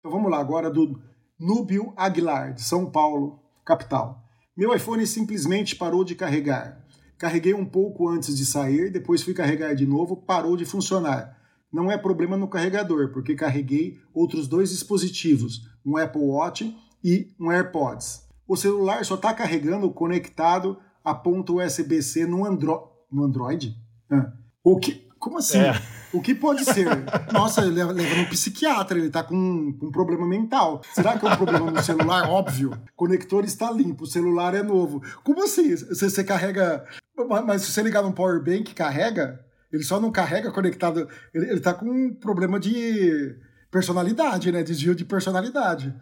[0.04, 1.00] Então vamos lá agora do
[1.40, 4.22] Núbio Aguilar, de São Paulo, capital.
[4.54, 6.84] Meu iPhone simplesmente parou de carregar.
[7.16, 11.38] Carreguei um pouco antes de sair, depois fui carregar de novo, parou de funcionar.
[11.72, 17.50] Não é problema no carregador, porque carreguei outros dois dispositivos, um Apple Watch e um
[17.50, 18.28] AirPods.
[18.46, 23.74] O celular só está carregando conectado a ponto USB-C no, Andro no Android?
[24.10, 24.34] Ah.
[24.62, 25.08] O que?
[25.18, 25.60] Como assim?
[25.60, 25.72] É.
[26.14, 26.86] O que pode ser?
[27.32, 30.80] Nossa, ele leva, no psiquiatra, ele tá com um, problema mental.
[30.92, 32.30] Será que é um problema no celular?
[32.30, 32.70] Óbvio.
[32.70, 35.02] O conector está limpo, o celular é novo.
[35.24, 35.76] Como assim?
[35.76, 36.84] Você, você carrega.
[37.44, 39.44] Mas se você ligar no power bank, carrega?
[39.72, 41.08] Ele só não carrega conectado.
[41.34, 43.36] Ele, ele tá com um problema de
[43.70, 44.62] personalidade, né?
[44.62, 45.92] Desvio de personalidade.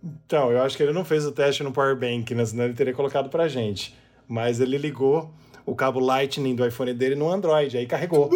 [0.00, 2.44] Então, eu acho que ele não fez o teste no power bank, né?
[2.44, 3.98] Senão ele teria colocado pra gente.
[4.28, 5.34] Mas ele ligou
[5.68, 8.30] o cabo Lightning do iPhone dele no Android, aí carregou.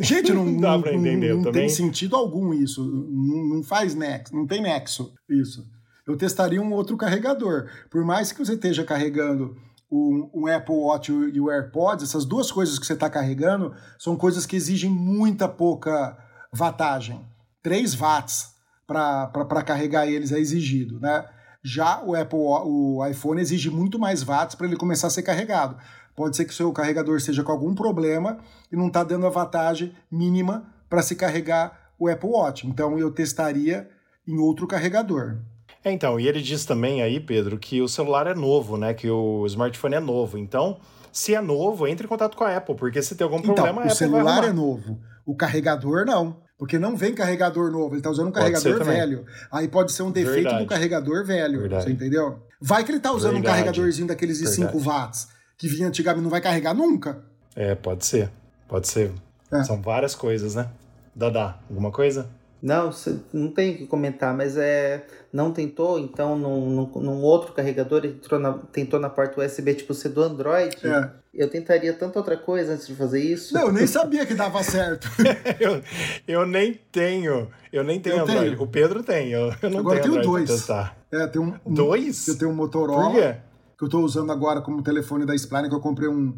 [0.00, 2.82] Gente, não, dá para entender não, não tem sentido algum isso.
[2.82, 5.66] Não, não faz nexo, não tem nexo isso.
[6.06, 7.68] Eu testaria um outro carregador.
[7.90, 9.56] Por mais que você esteja carregando
[9.90, 14.16] o, o, Apple Watch e o AirPods, essas duas coisas que você está carregando são
[14.16, 16.16] coisas que exigem muita pouca
[16.56, 17.20] wattagem.
[17.62, 18.54] 3 watts
[18.86, 21.24] para carregar eles é exigido, né?
[21.62, 25.76] Já o Apple, o iPhone exige muito mais watts para ele começar a ser carregado.
[26.14, 28.38] Pode ser que o seu carregador esteja com algum problema
[28.70, 32.66] e não está dando a vantagem mínima para se carregar o Apple Watch.
[32.66, 33.88] Então eu testaria
[34.26, 35.38] em outro carregador.
[35.84, 38.92] É, então, e ele diz também aí, Pedro, que o celular é novo, né?
[38.92, 40.36] Que o smartphone é novo.
[40.36, 40.78] Então,
[41.10, 43.80] se é novo, entre em contato com a Apple, porque se tem algum então, problema,
[43.82, 45.00] Apple o celular é novo.
[45.24, 46.36] O carregador não.
[46.58, 49.24] Porque não vem carregador novo, ele está usando um pode carregador velho.
[49.50, 50.64] Aí pode ser um defeito Verdade.
[50.64, 51.60] do carregador velho.
[51.60, 51.84] Verdade.
[51.84, 52.38] Você entendeu?
[52.60, 53.46] Vai que ele está usando Verdade.
[53.46, 55.28] um carregadorzinho daqueles de 5 watts
[55.60, 57.22] que vinha antigamente não vai carregar nunca?
[57.54, 58.30] É, pode ser.
[58.66, 59.12] Pode ser.
[59.52, 59.62] É.
[59.62, 60.70] São várias coisas, né?
[61.14, 62.26] Dada, alguma coisa?
[62.62, 62.90] Não,
[63.32, 65.06] não tem que comentar, mas é.
[65.32, 69.94] Não tentou, então, num, num, num outro carregador, entrou na, tentou na porta USB, tipo,
[69.94, 70.76] ser do Android.
[70.84, 71.10] É.
[71.32, 73.54] Eu tentaria tanta outra coisa antes de fazer isso.
[73.54, 75.08] Não, eu nem sabia que dava certo.
[75.60, 75.82] eu,
[76.26, 77.48] eu nem tenho.
[77.72, 78.50] Eu nem tenho eu Android.
[78.50, 78.62] Tenho.
[78.62, 79.30] O Pedro tem.
[79.30, 80.68] Eu, eu não Agora tenho eu tenho dois.
[81.12, 82.26] É, tem um, um, dois?
[82.28, 83.10] Eu tenho um Motorola.
[83.10, 83.36] Por quê?
[83.80, 86.36] Que eu estou usando agora como telefone da Spline, que eu comprei um,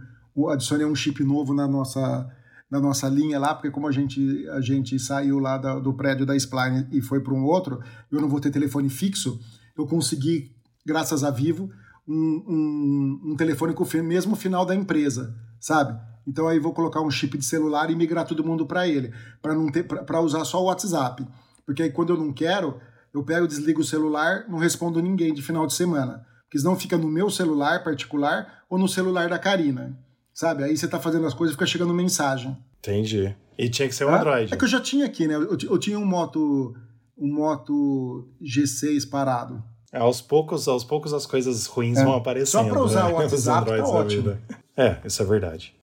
[0.48, 2.30] adicionei um chip novo na nossa
[2.70, 6.24] na nossa linha lá, porque como a gente a gente saiu lá da, do prédio
[6.24, 7.80] da Spline e foi para um outro,
[8.12, 9.40] eu não vou ter telefone fixo,
[9.76, 10.54] eu consegui,
[10.86, 11.68] graças a Vivo,
[12.06, 16.00] um, um, um telefone com o mesmo final da empresa, sabe?
[16.24, 19.12] Então aí vou colocar um chip de celular e migrar todo mundo para ele,
[19.42, 21.26] para não ter para usar só o WhatsApp,
[21.66, 22.78] porque aí quando eu não quero,
[23.12, 26.98] eu pego, desligo o celular, não respondo ninguém de final de semana que senão fica
[26.98, 29.98] no meu celular particular ou no celular da Karina.
[30.34, 30.62] Sabe?
[30.62, 32.54] Aí você tá fazendo as coisas e fica chegando mensagem.
[32.78, 33.34] Entendi.
[33.56, 34.52] E tinha que ser um ah, Android.
[34.52, 35.34] É que eu já tinha aqui, né?
[35.34, 36.76] Eu, eu tinha um Moto,
[37.16, 39.64] um Moto G6 parado.
[39.90, 42.04] É, aos poucos, aos poucos as coisas ruins é.
[42.04, 42.64] vão aparecendo.
[42.64, 43.12] Só para usar né?
[43.12, 44.38] o WhatsApp tá ótimo.
[44.76, 45.74] É, isso é verdade.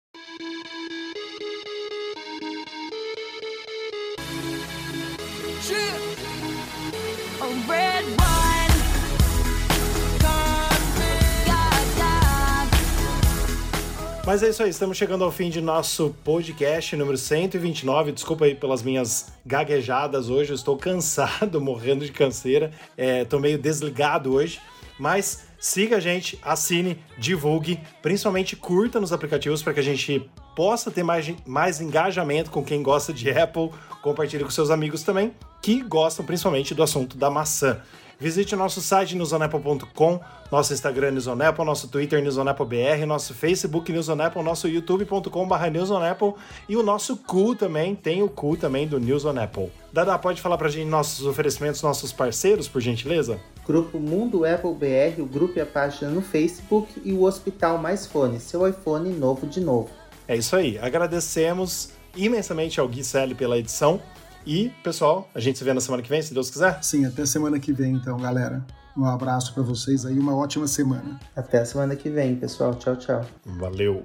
[14.29, 18.11] Mas é isso aí, estamos chegando ao fim de nosso podcast número 129.
[18.11, 22.71] Desculpa aí pelas minhas gaguejadas hoje, eu estou cansado, morrendo de canseira.
[22.95, 24.61] É, tô meio desligado hoje,
[24.99, 30.91] mas siga a gente, assine, divulgue, principalmente curta nos aplicativos para que a gente possa
[30.91, 33.71] ter mais, mais engajamento com quem gosta de Apple.
[34.03, 37.81] Compartilhe com seus amigos também, que gostam principalmente do assunto da maçã.
[38.19, 40.19] Visite o nosso site newsonapple.com,
[40.51, 46.33] nosso Instagram newsonapple, nosso Twitter newsonapplebr, nosso Facebook newsonapple, nosso youtube.com.br newsonapple
[46.67, 49.71] e o nosso cu também, tem o cu também do News on Apple.
[49.93, 53.39] Dada, pode falar pra gente nossos oferecimentos, nossos parceiros, por gentileza?
[53.65, 58.05] Grupo Mundo Apple BR, o grupo e a página no Facebook e o Hospital Mais
[58.05, 59.89] Fone, seu iPhone novo de novo.
[60.27, 64.01] É isso aí, agradecemos imensamente ao Gui Selle pela edição.
[64.45, 66.83] E, pessoal, a gente se vê na semana que vem, se Deus quiser.
[66.83, 68.65] Sim, até semana que vem, então, galera.
[68.97, 71.19] Um abraço para vocês aí, uma ótima semana.
[71.35, 72.75] Até a semana que vem, pessoal.
[72.75, 73.25] Tchau, tchau.
[73.45, 74.03] Valeu.